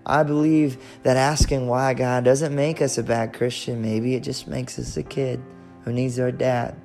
I 0.07 0.23
believe 0.23 0.77
that 1.03 1.17
asking 1.17 1.67
why 1.67 1.95
God 1.95 2.25
doesn't 2.25 2.55
make 2.55 2.83
us 2.83 2.99
a 2.99 3.03
bad 3.03 3.33
Christian. 3.33 3.81
Maybe 3.81 4.15
it 4.15 4.23
just 4.23 4.47
makes 4.47 4.79
us 4.79 4.97
a 4.97 5.03
kid 5.03 5.43
who 5.85 5.93
needs 5.93 6.19
our 6.19 6.33
dad. 6.33 6.77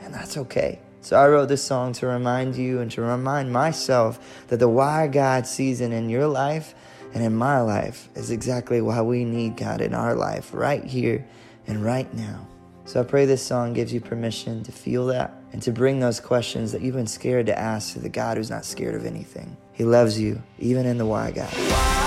And 0.00 0.14
that's 0.14 0.36
okay. 0.36 0.80
So 1.00 1.16
I 1.16 1.28
wrote 1.28 1.48
this 1.48 1.62
song 1.62 1.92
to 1.94 2.06
remind 2.06 2.56
you 2.56 2.80
and 2.80 2.90
to 2.92 3.02
remind 3.02 3.52
myself 3.52 4.46
that 4.48 4.58
the 4.58 4.68
why 4.68 5.06
God 5.06 5.46
season 5.46 5.92
in 5.92 6.08
your 6.08 6.26
life 6.26 6.74
and 7.12 7.22
in 7.22 7.34
my 7.34 7.60
life 7.60 8.08
is 8.14 8.30
exactly 8.30 8.80
why 8.80 9.02
we 9.02 9.24
need 9.24 9.56
God 9.56 9.80
in 9.80 9.94
our 9.94 10.14
life 10.14 10.50
right 10.54 10.82
here 10.82 11.26
and 11.66 11.84
right 11.84 12.12
now. 12.14 12.46
So 12.86 13.00
I 13.00 13.04
pray 13.04 13.24
this 13.24 13.42
song 13.42 13.72
gives 13.72 13.92
you 13.92 14.00
permission 14.00 14.62
to 14.64 14.72
feel 14.72 15.06
that 15.06 15.34
and 15.52 15.62
to 15.62 15.72
bring 15.72 16.00
those 16.00 16.20
questions 16.20 16.72
that 16.72 16.82
you've 16.82 16.96
been 16.96 17.06
scared 17.06 17.46
to 17.46 17.58
ask 17.58 17.94
to 17.94 17.98
the 17.98 18.08
God 18.08 18.36
who's 18.36 18.50
not 18.50 18.64
scared 18.64 18.94
of 18.94 19.06
anything. 19.06 19.56
He 19.72 19.84
loves 19.84 20.18
you, 20.18 20.42
even 20.58 20.84
in 20.84 20.98
the 20.98 21.06
why 21.06 21.30
God. 21.30 22.03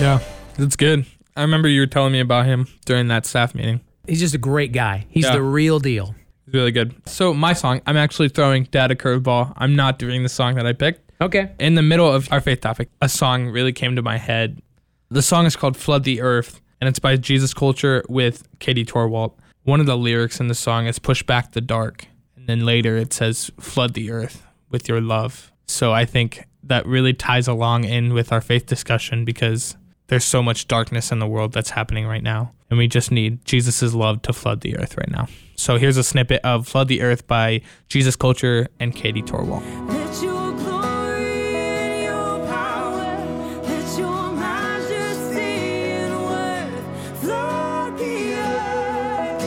Yeah, 0.00 0.20
that's 0.56 0.76
good. 0.76 1.06
I 1.36 1.42
remember 1.42 1.68
you 1.68 1.80
were 1.80 1.86
telling 1.86 2.12
me 2.12 2.20
about 2.20 2.46
him 2.46 2.68
during 2.84 3.08
that 3.08 3.26
staff 3.26 3.54
meeting. 3.54 3.80
He's 4.06 4.20
just 4.20 4.34
a 4.34 4.38
great 4.38 4.72
guy. 4.72 5.06
He's 5.08 5.24
Yeah. 5.24 5.32
the 5.32 5.42
real 5.42 5.80
deal. 5.80 6.14
It's 6.46 6.54
really 6.54 6.70
good. 6.70 6.94
So 7.06 7.34
my 7.34 7.52
song, 7.52 7.80
I'm 7.86 7.96
actually 7.96 8.28
throwing 8.28 8.64
Dad 8.70 8.90
a 8.90 8.94
curveball. 8.94 9.52
I'm 9.56 9.74
not 9.76 9.98
doing 9.98 10.22
the 10.22 10.28
song 10.28 10.54
that 10.54 10.66
I 10.66 10.72
picked. 10.72 11.12
Okay. 11.20 11.50
In 11.58 11.74
the 11.74 11.82
middle 11.82 12.10
of 12.10 12.28
our 12.32 12.40
faith 12.40 12.60
topic, 12.60 12.90
a 13.02 13.08
song 13.08 13.48
really 13.48 13.72
came 13.72 13.96
to 13.96 14.02
my 14.02 14.18
head. 14.18 14.62
The 15.10 15.22
song 15.22 15.46
is 15.46 15.56
called 15.56 15.76
Flood 15.76 16.04
the 16.04 16.20
Earth, 16.20 16.60
and 16.80 16.88
it's 16.88 17.00
by 17.00 17.16
Jesus 17.16 17.52
Culture 17.52 18.04
with 18.08 18.46
Katie 18.60 18.84
Torwalt. 18.84 19.32
One 19.64 19.80
of 19.80 19.86
the 19.86 19.96
lyrics 19.98 20.38
in 20.38 20.46
the 20.46 20.54
song 20.54 20.86
is 20.86 20.98
push 21.00 21.22
back 21.24 21.52
the 21.52 21.60
dark. 21.60 22.06
And 22.36 22.46
then 22.46 22.64
later 22.64 22.96
it 22.96 23.12
says 23.12 23.50
flood 23.58 23.94
the 23.94 24.10
earth 24.12 24.46
with 24.70 24.88
your 24.88 25.00
love. 25.00 25.50
So 25.66 25.92
I 25.92 26.04
think 26.04 26.44
that 26.62 26.86
really 26.86 27.12
ties 27.12 27.48
along 27.48 27.84
in 27.84 28.14
with 28.14 28.32
our 28.32 28.40
faith 28.40 28.66
discussion 28.66 29.24
because 29.24 29.76
there's 30.08 30.24
so 30.24 30.42
much 30.42 30.66
darkness 30.68 31.12
in 31.12 31.18
the 31.18 31.26
world 31.26 31.52
that's 31.52 31.70
happening 31.70 32.06
right 32.06 32.22
now. 32.22 32.52
And 32.70 32.78
we 32.78 32.88
just 32.88 33.10
need 33.10 33.44
Jesus' 33.44 33.94
love 33.94 34.22
to 34.22 34.32
flood 34.32 34.60
the 34.62 34.76
earth 34.76 34.96
right 34.98 35.10
now. 35.10 35.28
So 35.54 35.76
here's 35.76 35.96
a 35.96 36.04
snippet 36.04 36.40
of 36.44 36.68
Flood 36.68 36.88
the 36.88 37.02
Earth 37.02 37.26
by 37.26 37.62
Jesus 37.88 38.14
Culture 38.16 38.68
and 38.78 38.94
Katie 38.94 39.22
Torwalt. 39.22 39.62
Let 39.88 40.22
your 40.22 40.52
glory 40.52 41.56
and 41.56 42.04
your 42.04 42.46
power, 42.46 43.62
let 43.62 43.98
your 43.98 44.32
majesty 44.32 45.40
and 45.40 46.24
worth 46.24 47.20
flood 47.20 47.98
the 47.98 48.34
earth. 48.34 49.42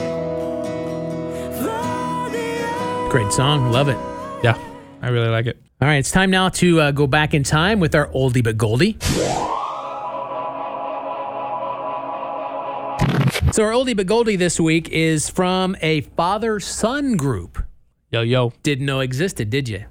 Flood 1.60 2.34
the 2.34 2.64
earth. 2.64 3.12
Great 3.12 3.32
song. 3.32 3.72
Love 3.72 3.88
it. 3.88 3.98
Yeah, 4.44 4.58
I 5.02 5.10
really 5.10 5.30
like 5.30 5.46
it. 5.46 5.62
All 5.82 5.88
right, 5.88 5.98
it's 5.98 6.12
time 6.12 6.30
now 6.30 6.50
to 6.50 6.82
uh, 6.82 6.92
go 6.92 7.08
back 7.08 7.34
in 7.34 7.44
time 7.44 7.80
with 7.80 7.96
our 7.96 8.08
oldie 8.08 8.44
but 8.44 8.58
goldie. 8.58 8.98
So, 13.54 13.64
our 13.64 13.72
oldie 13.72 13.98
but 13.98 14.08
goldie 14.08 14.38
this 14.38 14.62
week 14.62 14.88
is 14.90 15.30
from 15.30 15.76
a 15.82 16.02
father 16.02 16.62
son 16.62 17.18
group. 17.18 17.62
Yo, 18.10 18.22
yo. 18.22 18.54
Didn't 18.64 18.86
know 18.86 19.02
existed, 19.02 19.50
did 19.50 19.68
you? 19.68 19.84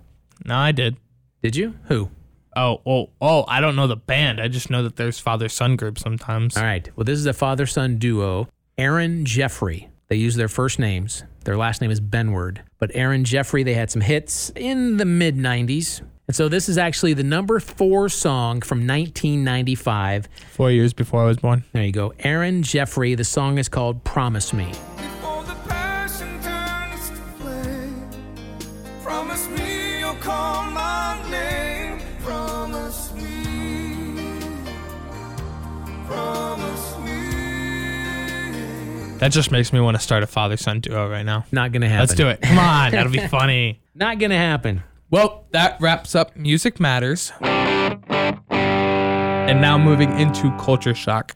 No, 0.46 0.56
I 0.56 0.72
did. 0.72 0.96
Did 1.42 1.56
you? 1.56 1.74
Who? 1.88 2.10
Oh, 2.56 2.80
oh, 2.86 3.10
oh, 3.20 3.44
I 3.48 3.60
don't 3.60 3.76
know 3.76 3.86
the 3.86 3.96
band. 3.96 4.40
I 4.40 4.48
just 4.48 4.70
know 4.70 4.82
that 4.82 4.96
there's 4.96 5.18
father 5.18 5.50
son 5.50 5.76
groups 5.76 6.00
sometimes. 6.00 6.56
All 6.56 6.62
right. 6.62 6.88
Well, 6.96 7.04
this 7.04 7.18
is 7.18 7.26
a 7.26 7.34
father 7.34 7.66
son 7.66 7.98
duo, 7.98 8.48
Aaron 8.78 9.26
Jeffrey. 9.26 9.90
They 10.08 10.16
use 10.16 10.36
their 10.36 10.48
first 10.48 10.78
names. 10.78 11.24
Their 11.44 11.58
last 11.58 11.82
name 11.82 11.90
is 11.90 12.00
Benward. 12.00 12.60
But 12.78 12.90
Aaron 12.94 13.24
Jeffrey, 13.24 13.62
they 13.62 13.74
had 13.74 13.90
some 13.90 14.00
hits 14.00 14.50
in 14.56 14.96
the 14.96 15.04
mid 15.04 15.36
90s. 15.36 16.00
And 16.30 16.36
so 16.36 16.48
this 16.48 16.68
is 16.68 16.78
actually 16.78 17.14
the 17.14 17.24
number 17.24 17.58
four 17.58 18.08
song 18.08 18.60
from 18.60 18.86
1995. 18.86 20.28
Four 20.52 20.70
years 20.70 20.92
before 20.92 21.24
I 21.24 21.26
was 21.26 21.38
born. 21.38 21.64
There 21.72 21.82
you 21.82 21.90
go. 21.90 22.14
Aaron 22.20 22.62
Jeffrey. 22.62 23.16
The 23.16 23.24
song 23.24 23.58
is 23.58 23.68
called 23.68 24.04
Promise 24.04 24.52
Me. 24.52 24.66
Before 24.66 25.42
the 25.42 25.56
passion 25.66 26.40
turns 26.40 27.08
to 27.08 27.16
flame, 27.16 28.08
promise 29.02 29.48
me 29.48 29.98
you'll 29.98 30.14
call 30.14 30.70
my 30.70 31.20
name. 31.32 32.00
Promise 32.22 33.12
me, 33.14 34.46
promise 36.06 36.96
me. 36.98 37.10
That 39.18 39.32
just 39.32 39.50
makes 39.50 39.72
me 39.72 39.80
want 39.80 39.96
to 39.96 40.00
start 40.00 40.22
a 40.22 40.28
father 40.28 40.56
son 40.56 40.78
duo 40.78 41.10
right 41.10 41.26
now. 41.26 41.44
Not 41.50 41.72
going 41.72 41.82
to 41.82 41.88
happen. 41.88 42.02
Let's 42.02 42.14
do 42.14 42.28
it. 42.28 42.40
Come 42.40 42.60
on, 42.60 42.90
that'll 42.92 43.10
be 43.10 43.26
funny. 43.26 43.80
Not 43.96 44.20
going 44.20 44.30
to 44.30 44.36
happen. 44.36 44.84
Well, 45.12 45.44
that 45.50 45.76
wraps 45.80 46.14
up 46.14 46.36
Music 46.36 46.78
Matters. 46.78 47.32
And 47.40 48.00
now 49.60 49.76
moving 49.76 50.16
into 50.20 50.56
Culture 50.56 50.94
Shock. 50.94 51.32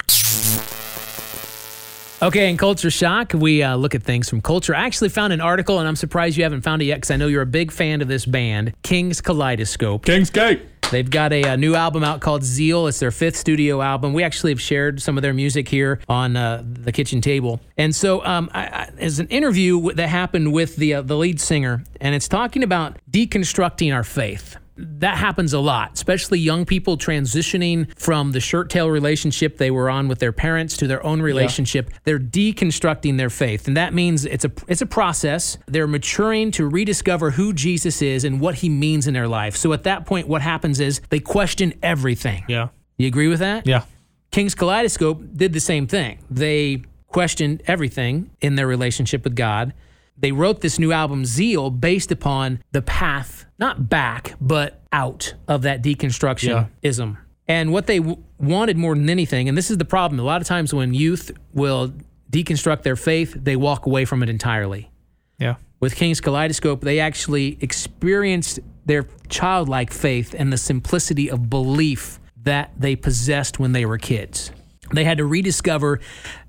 Okay, 2.24 2.48
in 2.48 2.56
Culture 2.56 2.90
Shock, 2.90 3.34
we 3.34 3.62
uh, 3.62 3.76
look 3.76 3.94
at 3.94 4.02
things 4.02 4.30
from 4.30 4.40
culture. 4.40 4.74
I 4.74 4.86
actually 4.86 5.10
found 5.10 5.34
an 5.34 5.42
article, 5.42 5.78
and 5.78 5.86
I'm 5.86 5.94
surprised 5.94 6.38
you 6.38 6.42
haven't 6.42 6.62
found 6.62 6.80
it 6.80 6.86
yet 6.86 6.94
because 6.94 7.10
I 7.10 7.16
know 7.16 7.26
you're 7.26 7.42
a 7.42 7.46
big 7.46 7.70
fan 7.70 8.00
of 8.00 8.08
this 8.08 8.24
band, 8.24 8.72
King's 8.82 9.20
Kaleidoscope. 9.20 10.06
King's 10.06 10.30
Gate. 10.30 10.62
They've 10.90 11.10
got 11.10 11.34
a, 11.34 11.44
uh 11.44 11.56
new 11.56 11.74
album 11.74 12.02
out 12.02 12.22
called 12.22 12.42
Zeal. 12.42 12.86
It's 12.86 12.98
their 12.98 13.10
fifth 13.10 13.36
studio 13.36 13.82
album. 13.82 14.14
We 14.14 14.22
actually 14.22 14.52
have 14.52 14.60
shared 14.60 15.02
some 15.02 15.18
of 15.18 15.22
their 15.22 15.34
music 15.34 15.68
here 15.68 16.00
on 16.08 16.34
uh, 16.34 16.62
the 16.64 16.92
kitchen 16.92 17.20
table. 17.20 17.60
And 17.76 17.94
so, 17.94 18.24
um, 18.24 18.48
I, 18.54 18.62
I, 18.68 18.90
there's 18.94 19.18
an 19.18 19.28
interview 19.28 19.92
that 19.92 20.08
happened 20.08 20.50
with 20.54 20.76
the 20.76 20.94
uh, 20.94 21.02
the 21.02 21.18
lead 21.18 21.42
singer, 21.42 21.84
and 22.00 22.14
it's 22.14 22.26
talking 22.26 22.62
about 22.62 22.96
deconstructing 23.10 23.94
our 23.94 24.02
faith. 24.02 24.56
That 24.76 25.18
happens 25.18 25.52
a 25.52 25.60
lot, 25.60 25.92
especially 25.94 26.40
young 26.40 26.64
people 26.64 26.98
transitioning 26.98 27.96
from 27.98 28.32
the 28.32 28.40
shirt 28.40 28.70
tail 28.70 28.90
relationship 28.90 29.58
they 29.58 29.70
were 29.70 29.88
on 29.88 30.08
with 30.08 30.18
their 30.18 30.32
parents 30.32 30.76
to 30.78 30.86
their 30.86 31.04
own 31.06 31.22
relationship. 31.22 31.90
They're 32.02 32.18
deconstructing 32.18 33.16
their 33.16 33.30
faith, 33.30 33.68
and 33.68 33.76
that 33.76 33.94
means 33.94 34.24
it's 34.24 34.44
a 34.44 34.52
it's 34.66 34.82
a 34.82 34.86
process. 34.86 35.58
They're 35.66 35.86
maturing 35.86 36.50
to 36.52 36.68
rediscover 36.68 37.30
who 37.30 37.52
Jesus 37.52 38.02
is 38.02 38.24
and 38.24 38.40
what 38.40 38.56
he 38.56 38.68
means 38.68 39.06
in 39.06 39.14
their 39.14 39.28
life. 39.28 39.56
So 39.56 39.72
at 39.72 39.84
that 39.84 40.06
point, 40.06 40.26
what 40.26 40.42
happens 40.42 40.80
is 40.80 41.00
they 41.08 41.20
question 41.20 41.74
everything. 41.82 42.44
Yeah. 42.48 42.68
You 42.96 43.06
agree 43.06 43.28
with 43.28 43.40
that? 43.40 43.66
Yeah. 43.66 43.84
King's 44.30 44.54
Kaleidoscope 44.54 45.22
did 45.34 45.52
the 45.52 45.60
same 45.60 45.86
thing. 45.86 46.18
They 46.28 46.82
questioned 47.06 47.62
everything 47.68 48.30
in 48.40 48.56
their 48.56 48.66
relationship 48.66 49.22
with 49.22 49.36
God. 49.36 49.72
They 50.16 50.32
wrote 50.32 50.60
this 50.60 50.78
new 50.78 50.92
album, 50.92 51.24
Zeal, 51.24 51.70
based 51.70 52.12
upon 52.12 52.60
the 52.72 52.82
path, 52.82 53.44
not 53.58 53.88
back, 53.88 54.34
but 54.40 54.80
out 54.92 55.34
of 55.48 55.62
that 55.62 55.82
deconstruction 55.82 56.68
ism. 56.82 57.18
And 57.48 57.72
what 57.72 57.86
they 57.86 57.98
w- 57.98 58.22
wanted 58.38 58.76
more 58.78 58.94
than 58.94 59.10
anything, 59.10 59.48
and 59.48 59.58
this 59.58 59.70
is 59.70 59.76
the 59.78 59.84
problem, 59.84 60.18
a 60.20 60.22
lot 60.22 60.40
of 60.40 60.46
times 60.46 60.72
when 60.72 60.94
youth 60.94 61.30
will 61.52 61.92
deconstruct 62.30 62.82
their 62.82 62.96
faith, 62.96 63.34
they 63.34 63.56
walk 63.56 63.86
away 63.86 64.04
from 64.04 64.22
it 64.22 64.28
entirely 64.28 64.90
Yeah. 65.38 65.56
with 65.80 65.94
King's 65.94 66.20
Kaleidoscope, 66.20 66.80
they 66.80 67.00
actually 67.00 67.58
experienced 67.60 68.60
their 68.86 69.06
childlike 69.28 69.92
faith 69.92 70.34
and 70.38 70.52
the 70.52 70.56
simplicity 70.58 71.30
of 71.30 71.50
belief 71.50 72.18
that 72.44 72.70
they 72.78 72.96
possessed 72.96 73.58
when 73.58 73.72
they 73.72 73.84
were 73.84 73.98
kids. 73.98 74.50
They 74.92 75.04
had 75.04 75.18
to 75.18 75.24
rediscover 75.26 76.00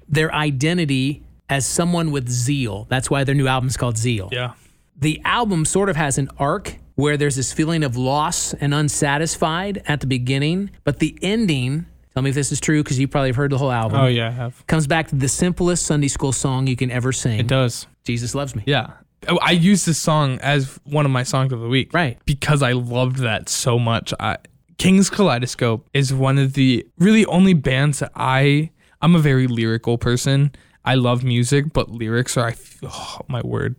their 0.07 0.33
identity 0.33 1.23
as 1.49 1.65
someone 1.65 2.11
with 2.11 2.29
zeal. 2.29 2.87
That's 2.89 3.09
why 3.09 3.23
their 3.23 3.35
new 3.35 3.47
album 3.47 3.67
is 3.67 3.77
called 3.77 3.97
Zeal. 3.97 4.29
Yeah. 4.31 4.53
The 4.97 5.21
album 5.25 5.65
sort 5.65 5.89
of 5.89 5.95
has 5.95 6.17
an 6.17 6.29
arc 6.39 6.77
where 6.95 7.17
there's 7.17 7.35
this 7.35 7.51
feeling 7.53 7.83
of 7.83 7.97
loss 7.97 8.53
and 8.53 8.73
unsatisfied 8.73 9.83
at 9.87 9.99
the 9.99 10.07
beginning, 10.07 10.71
but 10.83 10.99
the 10.99 11.17
ending, 11.21 11.85
tell 12.13 12.23
me 12.23 12.29
if 12.29 12.35
this 12.35 12.51
is 12.51 12.59
true 12.59 12.81
because 12.83 12.97
you 12.97 13.07
probably 13.07 13.29
have 13.29 13.35
heard 13.35 13.51
the 13.51 13.57
whole 13.57 13.71
album, 13.71 13.99
Oh, 13.99 14.07
yeah, 14.07 14.27
I 14.29 14.31
have. 14.31 14.65
comes 14.67 14.87
back 14.87 15.09
to 15.09 15.15
the 15.15 15.27
simplest 15.27 15.85
Sunday 15.85 16.07
school 16.07 16.31
song 16.31 16.67
you 16.67 16.75
can 16.75 16.89
ever 16.89 17.11
sing. 17.11 17.39
It 17.39 17.47
does. 17.47 17.87
Jesus 18.05 18.33
loves 18.33 18.55
me. 18.55 18.63
Yeah. 18.65 18.93
Oh, 19.27 19.37
I 19.41 19.51
use 19.51 19.85
this 19.85 19.97
song 19.97 20.39
as 20.41 20.79
one 20.85 21.05
of 21.05 21.11
my 21.11 21.23
songs 21.23 21.51
of 21.51 21.59
the 21.59 21.67
week. 21.67 21.93
Right. 21.93 22.17
Because 22.25 22.61
I 22.63 22.71
loved 22.73 23.17
that 23.17 23.49
so 23.49 23.77
much. 23.77 24.13
I, 24.19 24.37
King's 24.77 25.09
Kaleidoscope 25.09 25.87
is 25.93 26.13
one 26.13 26.37
of 26.37 26.53
the 26.53 26.85
really 26.97 27.25
only 27.25 27.53
bands 27.53 27.99
that 27.99 28.11
I 28.15 28.69
I'm 29.01 29.15
a 29.15 29.19
very 29.19 29.47
lyrical 29.47 29.97
person. 29.97 30.51
I 30.85 30.95
love 30.95 31.23
music, 31.23 31.73
but 31.73 31.89
lyrics 31.89 32.37
are 32.37 32.49
I 32.49 32.55
oh, 32.83 33.21
my 33.27 33.41
word. 33.41 33.75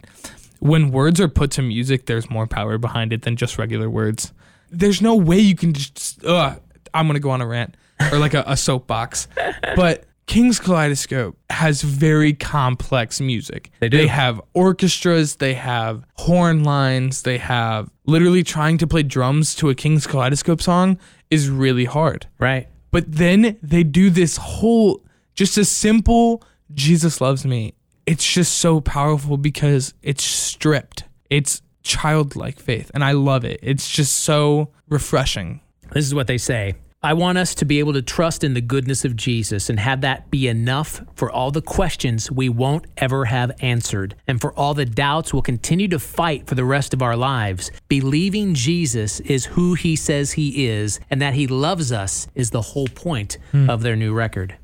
When 0.59 0.91
words 0.91 1.21
are 1.21 1.29
put 1.29 1.51
to 1.53 1.63
music, 1.63 2.07
there's 2.07 2.29
more 2.29 2.47
power 2.47 2.79
behind 2.79 3.13
it 3.13 3.23
than 3.23 3.37
just 3.37 3.59
regular 3.59 3.89
words. 3.89 4.33
There's 4.71 5.01
no 5.01 5.15
way 5.15 5.39
you 5.39 5.55
can 5.55 5.73
just 5.73 6.25
uh, 6.25 6.57
I'm 6.93 7.07
gonna 7.07 7.21
go 7.21 7.31
on 7.31 7.41
a 7.41 7.47
rant 7.47 7.77
or 8.13 8.19
like 8.19 8.35
a, 8.35 8.45
a 8.47 8.57
soapbox. 8.57 9.29
But 9.77 10.05
King's 10.27 10.59
Kaleidoscope 10.59 11.39
has 11.51 11.83
very 11.83 12.33
complex 12.33 13.21
music. 13.21 13.71
They 13.79 13.89
do. 13.89 13.99
They 13.99 14.07
have 14.09 14.41
orchestras, 14.55 15.37
they 15.37 15.55
have 15.55 16.05
horn 16.15 16.65
lines, 16.65 17.23
they 17.23 17.39
have 17.39 17.91
literally 18.07 18.43
trying 18.43 18.79
to 18.79 18.87
play 18.87 19.05
drums 19.05 19.55
to 19.57 19.71
a 19.71 19.75
King's 19.75 20.07
Kaleidoscope 20.07 20.61
song 20.61 20.99
is 21.31 21.49
really 21.49 21.85
hard. 21.85 22.27
Right. 22.39 22.69
But 22.91 23.05
then 23.13 23.57
they 23.63 23.85
do 23.85 24.11
this 24.11 24.37
whole, 24.37 25.05
just 25.35 25.59
a 25.59 25.65
simple 25.65 26.43
Jesus 26.75 27.21
loves 27.21 27.45
me. 27.45 27.75
It's 28.07 28.31
just 28.31 28.59
so 28.59 28.81
powerful 28.81 29.37
because 29.37 29.95
it's 30.03 30.23
stripped. 30.23 31.05
It's 31.29 31.63
childlike 31.83 32.61
faith, 32.61 32.91
and 32.95 33.03
I 33.05 33.13
love 33.13 33.45
it. 33.45 33.61
It's 33.63 33.91
just 33.91 34.23
so 34.23 34.71
refreshing. 34.89 35.61
This 35.93 36.07
is 36.07 36.15
what 36.15 36.27
they 36.27 36.39
say. 36.39 36.75
I 37.03 37.13
want 37.13 37.39
us 37.39 37.55
to 37.57 37.65
be 37.65 37.79
able 37.79 37.93
to 37.93 38.03
trust 38.03 38.43
in 38.43 38.55
the 38.55 38.61
goodness 38.61 39.05
of 39.05 39.15
Jesus 39.15 39.71
and 39.71 39.79
have 39.79 40.01
that 40.01 40.29
be 40.29 40.49
enough 40.49 41.03
for 41.15 41.31
all 41.31 41.53
the 41.53 41.63
questions 41.63 42.33
we 42.33 42.49
won't 42.49 42.87
ever 42.97 43.27
have 43.27 43.53
answered 43.61 44.17
and 44.27 44.41
for 44.41 44.53
all 44.55 44.75
the 44.75 44.85
doubts 44.85 45.33
we'll 45.33 45.43
continue 45.43 45.87
to 45.89 46.01
fight 46.01 46.49
for 46.49 46.57
the 46.57 46.65
rest 46.65 46.93
of 46.93 47.03
our 47.03 47.15
lives. 47.15 47.71
Believing 47.87 48.55
Jesus 48.55 49.21
is 49.21 49.45
who 49.45 49.75
he 49.75 49.95
says 49.95 50.33
he 50.33 50.67
is 50.67 50.99
and 51.09 51.23
that 51.23 51.35
he 51.35 51.47
loves 51.47 51.93
us 51.93 52.27
is 52.35 52.51
the 52.51 52.63
whole 52.63 52.89
point 52.89 53.39
hmm. 53.53 53.71
of 53.71 53.83
their 53.83 53.95
new 53.95 54.13
record. 54.13 54.57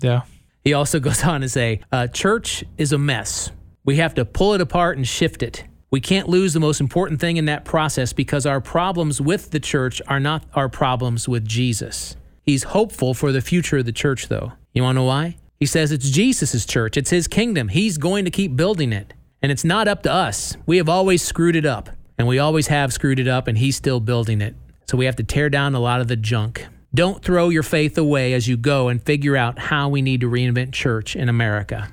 Yeah. 0.00 0.22
He 0.62 0.72
also 0.72 1.00
goes 1.08 1.24
on 1.24 1.40
to 1.40 1.48
say, 1.48 1.80
uh, 1.92 2.06
Church 2.06 2.64
is 2.76 2.92
a 2.92 2.98
mess. 2.98 3.50
We 3.84 3.96
have 3.96 4.14
to 4.14 4.24
pull 4.24 4.54
it 4.54 4.60
apart 4.60 4.96
and 4.96 5.06
shift 5.06 5.42
it. 5.42 5.64
We 5.90 6.00
can't 6.00 6.28
lose 6.28 6.52
the 6.52 6.60
most 6.60 6.80
important 6.80 7.20
thing 7.20 7.36
in 7.36 7.46
that 7.46 7.64
process 7.64 8.12
because 8.12 8.46
our 8.46 8.60
problems 8.60 9.20
with 9.20 9.50
the 9.50 9.58
church 9.58 10.00
are 10.06 10.20
not 10.20 10.44
our 10.54 10.68
problems 10.68 11.28
with 11.28 11.44
Jesus. 11.44 12.16
He's 12.44 12.62
hopeful 12.62 13.12
for 13.12 13.32
the 13.32 13.40
future 13.40 13.78
of 13.78 13.86
the 13.86 13.92
church, 13.92 14.28
though. 14.28 14.52
You 14.72 14.82
want 14.82 14.96
to 14.96 15.00
know 15.00 15.06
why? 15.06 15.36
He 15.58 15.66
says 15.66 15.90
it's 15.90 16.08
Jesus' 16.10 16.64
church, 16.64 16.96
it's 16.96 17.10
his 17.10 17.26
kingdom. 17.26 17.68
He's 17.68 17.98
going 17.98 18.24
to 18.24 18.30
keep 18.30 18.56
building 18.56 18.92
it. 18.92 19.12
And 19.42 19.50
it's 19.50 19.64
not 19.64 19.88
up 19.88 20.02
to 20.04 20.12
us. 20.12 20.56
We 20.66 20.76
have 20.76 20.88
always 20.88 21.22
screwed 21.22 21.56
it 21.56 21.66
up, 21.66 21.90
and 22.18 22.28
we 22.28 22.38
always 22.38 22.68
have 22.68 22.92
screwed 22.92 23.18
it 23.18 23.26
up, 23.26 23.48
and 23.48 23.58
he's 23.58 23.76
still 23.76 23.98
building 23.98 24.40
it. 24.40 24.54
So 24.86 24.96
we 24.96 25.06
have 25.06 25.16
to 25.16 25.24
tear 25.24 25.48
down 25.48 25.74
a 25.74 25.80
lot 25.80 26.00
of 26.00 26.08
the 26.08 26.16
junk. 26.16 26.66
Don't 26.94 27.22
throw 27.24 27.48
your 27.50 27.62
faith 27.62 27.96
away 27.98 28.32
as 28.32 28.48
you 28.48 28.56
go 28.56 28.88
and 28.88 29.02
figure 29.02 29.36
out 29.36 29.58
how 29.58 29.88
we 29.88 30.02
need 30.02 30.20
to 30.22 30.30
reinvent 30.30 30.72
church 30.72 31.14
in 31.16 31.28
America. 31.28 31.88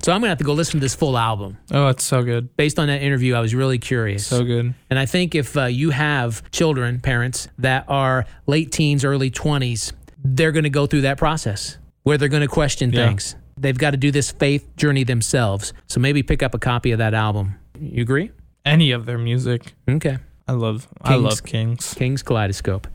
So 0.00 0.12
I'm 0.12 0.20
going 0.20 0.28
to 0.28 0.30
have 0.30 0.38
to 0.38 0.44
go 0.44 0.52
listen 0.54 0.74
to 0.74 0.80
this 0.80 0.94
full 0.94 1.18
album. 1.18 1.58
Oh, 1.72 1.88
it's 1.88 2.04
so 2.04 2.22
good. 2.22 2.56
Based 2.56 2.78
on 2.78 2.86
that 2.86 3.02
interview, 3.02 3.34
I 3.34 3.40
was 3.40 3.54
really 3.54 3.78
curious. 3.78 4.26
So 4.26 4.44
good. 4.44 4.72
And 4.88 4.98
I 4.98 5.04
think 5.06 5.34
if 5.34 5.56
uh, 5.58 5.64
you 5.64 5.90
have 5.90 6.48
children, 6.52 7.00
parents 7.00 7.48
that 7.58 7.84
are 7.88 8.24
late 8.46 8.70
teens, 8.72 9.04
early 9.04 9.30
20s, 9.30 9.92
they're 10.24 10.52
going 10.52 10.62
to 10.64 10.70
go 10.70 10.86
through 10.86 11.00
that 11.02 11.18
process 11.18 11.76
where 12.04 12.16
they're 12.16 12.28
going 12.30 12.42
to 12.42 12.48
question 12.48 12.92
Yeah. 12.92 13.08
things. 13.08 13.34
They've 13.58 13.76
got 13.76 13.90
to 13.90 13.96
do 13.98 14.10
this 14.10 14.30
faith 14.30 14.74
journey 14.76 15.04
themselves. 15.04 15.72
So 15.88 16.00
maybe 16.00 16.22
pick 16.22 16.42
up 16.44 16.54
a 16.54 16.58
copy 16.58 16.92
of 16.92 16.98
that 16.98 17.12
album. 17.12 17.56
You 17.78 18.00
agree? 18.00 18.30
Any 18.64 18.92
of 18.92 19.04
their 19.04 19.18
music. 19.18 19.74
Okay. 19.90 20.16
I 20.46 20.52
love 20.52 20.88
I 21.02 21.16
love 21.16 21.42
Kings. 21.44 21.92
King's 21.92 22.22
Kaleidoscope. 22.22 22.86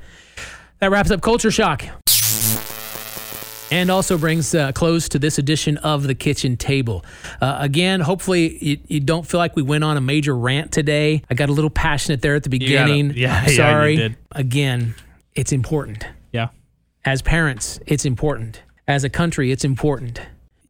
That 0.79 0.91
wraps 0.91 1.11
up 1.11 1.21
Culture 1.21 1.51
Shock. 1.51 1.83
And 3.71 3.89
also 3.89 4.19
brings 4.19 4.53
uh, 4.53 4.71
close 4.71 5.09
to 5.09 5.17
this 5.19 5.39
edition 5.39 5.77
of 5.77 6.03
the 6.03 6.13
kitchen 6.13 6.57
table. 6.57 7.03
Uh, 7.41 7.57
again, 7.59 8.01
hopefully 8.01 8.63
you, 8.63 8.77
you 8.87 8.99
don't 8.99 9.25
feel 9.25 9.39
like 9.39 9.55
we 9.55 9.63
went 9.63 9.83
on 9.83 9.97
a 9.97 10.01
major 10.01 10.35
rant 10.35 10.71
today. 10.71 11.23
I 11.29 11.33
got 11.33 11.49
a 11.49 11.53
little 11.53 11.71
passionate 11.71 12.21
there 12.21 12.35
at 12.35 12.43
the 12.43 12.49
gotta- 12.49 12.59
beginning. 12.59 13.13
yeah, 13.15 13.41
I'm 13.43 13.49
yeah, 13.49 13.55
sorry. 13.57 14.15
Again, 14.31 14.93
it's 15.33 15.51
important. 15.51 16.05
Yeah. 16.31 16.49
As 17.03 17.23
parents, 17.23 17.79
it's 17.87 18.05
important. 18.05 18.61
As 18.87 19.03
a 19.03 19.09
country, 19.09 19.51
it's 19.51 19.65
important. 19.65 20.21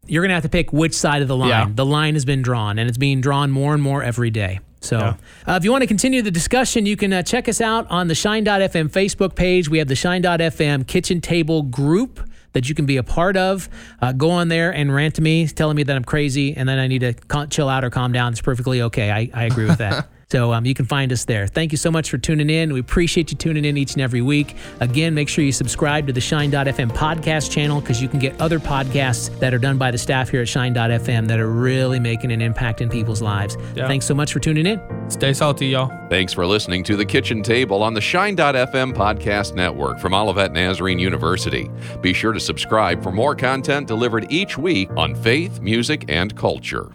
You're 0.05 0.21
going 0.21 0.29
to 0.29 0.35
have 0.35 0.43
to 0.43 0.49
pick 0.49 0.71
which 0.71 0.93
side 0.93 1.21
of 1.21 1.27
the 1.27 1.35
line. 1.35 1.49
Yeah. 1.49 1.67
The 1.73 1.85
line 1.85 2.13
has 2.13 2.23
been 2.23 2.41
drawn, 2.41 2.79
and 2.79 2.87
it's 2.87 2.97
being 2.97 3.19
drawn 3.19 3.51
more 3.51 3.73
and 3.73 3.83
more 3.83 4.01
every 4.01 4.29
day. 4.29 4.59
So, 4.83 4.97
Yeah. 4.99 5.13
uh, 5.47 5.55
if 5.57 5.63
you 5.63 5.71
want 5.71 5.81
to 5.83 5.87
continue 5.87 6.21
the 6.21 6.31
discussion, 6.31 6.85
you 6.85 6.97
can 6.97 7.13
uh, 7.13 7.23
check 7.23 7.47
us 7.47 7.61
out 7.61 7.89
on 7.89 8.07
the 8.09 8.15
Shine.fm 8.15 8.89
Facebook 8.89 9.33
page. 9.35 9.69
We 9.69 9.77
have 9.77 9.87
the 9.87 9.95
Shine.fm 9.95 10.85
kitchen 10.87 11.21
table 11.21 11.63
group 11.63 12.19
that 12.51 12.67
you 12.69 12.75
can 12.75 12.85
be 12.85 12.97
a 12.97 13.03
part 13.03 13.35
of. 13.37 13.67
Uh, 14.01 14.11
go 14.11 14.29
on 14.29 14.47
there 14.49 14.71
and 14.71 14.93
rant 14.93 15.15
to 15.15 15.21
me, 15.21 15.47
telling 15.47 15.75
me 15.75 15.83
that 15.83 15.95
I'm 15.95 16.03
crazy 16.03 16.55
and 16.55 16.67
then 16.69 16.77
I 16.79 16.87
need 16.87 16.99
to 16.99 17.13
cal- 17.13 17.47
chill 17.47 17.69
out 17.69 17.83
or 17.83 17.89
calm 17.89 18.11
down. 18.11 18.31
It's 18.33 18.41
perfectly 18.41 18.81
okay. 18.83 19.09
I, 19.09 19.29
I 19.33 19.45
agree 19.45 19.65
with 19.65 19.77
that. 19.79 20.07
So 20.33 20.51
um, 20.51 20.65
you 20.65 20.73
can 20.73 20.87
find 20.87 21.13
us 21.13 21.25
there. 21.25 21.45
Thank 21.45 21.71
you 21.71 21.77
so 21.77 21.91
much 21.91 22.09
for 22.09 22.17
tuning 22.17 22.49
in. 22.49 22.73
We 22.73 22.79
appreciate 22.79 23.29
you 23.29 23.37
tuning 23.37 23.65
in 23.65 23.77
each 23.77 23.93
and 23.93 24.01
every 24.01 24.23
week. 24.23 24.55
Again, 24.79 25.13
make 25.13 25.29
sure 25.29 25.45
you 25.45 25.51
subscribe 25.51 26.07
to 26.07 26.13
the 26.13 26.19
Shine.fm 26.19 26.89
podcast 26.89 27.51
channel 27.51 27.79
because 27.79 28.01
you 28.01 28.07
can 28.09 28.17
get 28.17 28.41
other 28.41 28.57
podcasts 28.57 29.29
that 29.37 29.53
are 29.53 29.59
done 29.59 29.77
by 29.77 29.91
the 29.91 29.97
staff 29.99 30.29
here 30.29 30.41
at 30.41 30.47
Shine.fm 30.47 31.27
that 31.27 31.39
are 31.39 31.51
really 31.51 31.99
making 31.99 32.31
an 32.31 32.41
impact 32.41 32.81
in 32.81 32.89
people's 32.89 33.21
lives. 33.21 33.57
Yeah. 33.75 33.87
Thanks 33.87 34.07
so 34.07 34.15
much 34.15 34.33
for 34.33 34.39
tuning 34.39 34.65
in. 34.65 34.81
Stay 35.07 35.33
salty, 35.33 35.67
y'all. 35.67 35.91
Thanks 36.09 36.33
for 36.33 36.47
listening 36.47 36.83
to 36.85 36.95
The 36.95 37.05
Kitchen 37.05 37.43
Table 37.43 37.83
on 37.83 37.93
the 37.93 38.01
Shine.fm 38.01 38.95
podcast 38.95 39.53
network 39.53 39.99
from 39.99 40.15
Olivet 40.15 40.51
Nazarene 40.51 40.97
University. 40.97 41.69
Be 42.01 42.11
sure 42.11 42.33
to 42.33 42.39
subscribe 42.39 43.03
for 43.03 43.11
more 43.11 43.35
content 43.35 43.87
delivered 43.87 44.25
each 44.31 44.57
week 44.57 44.89
on 44.97 45.13
faith, 45.13 45.59
music, 45.59 46.05
and 46.07 46.35
culture. 46.35 46.91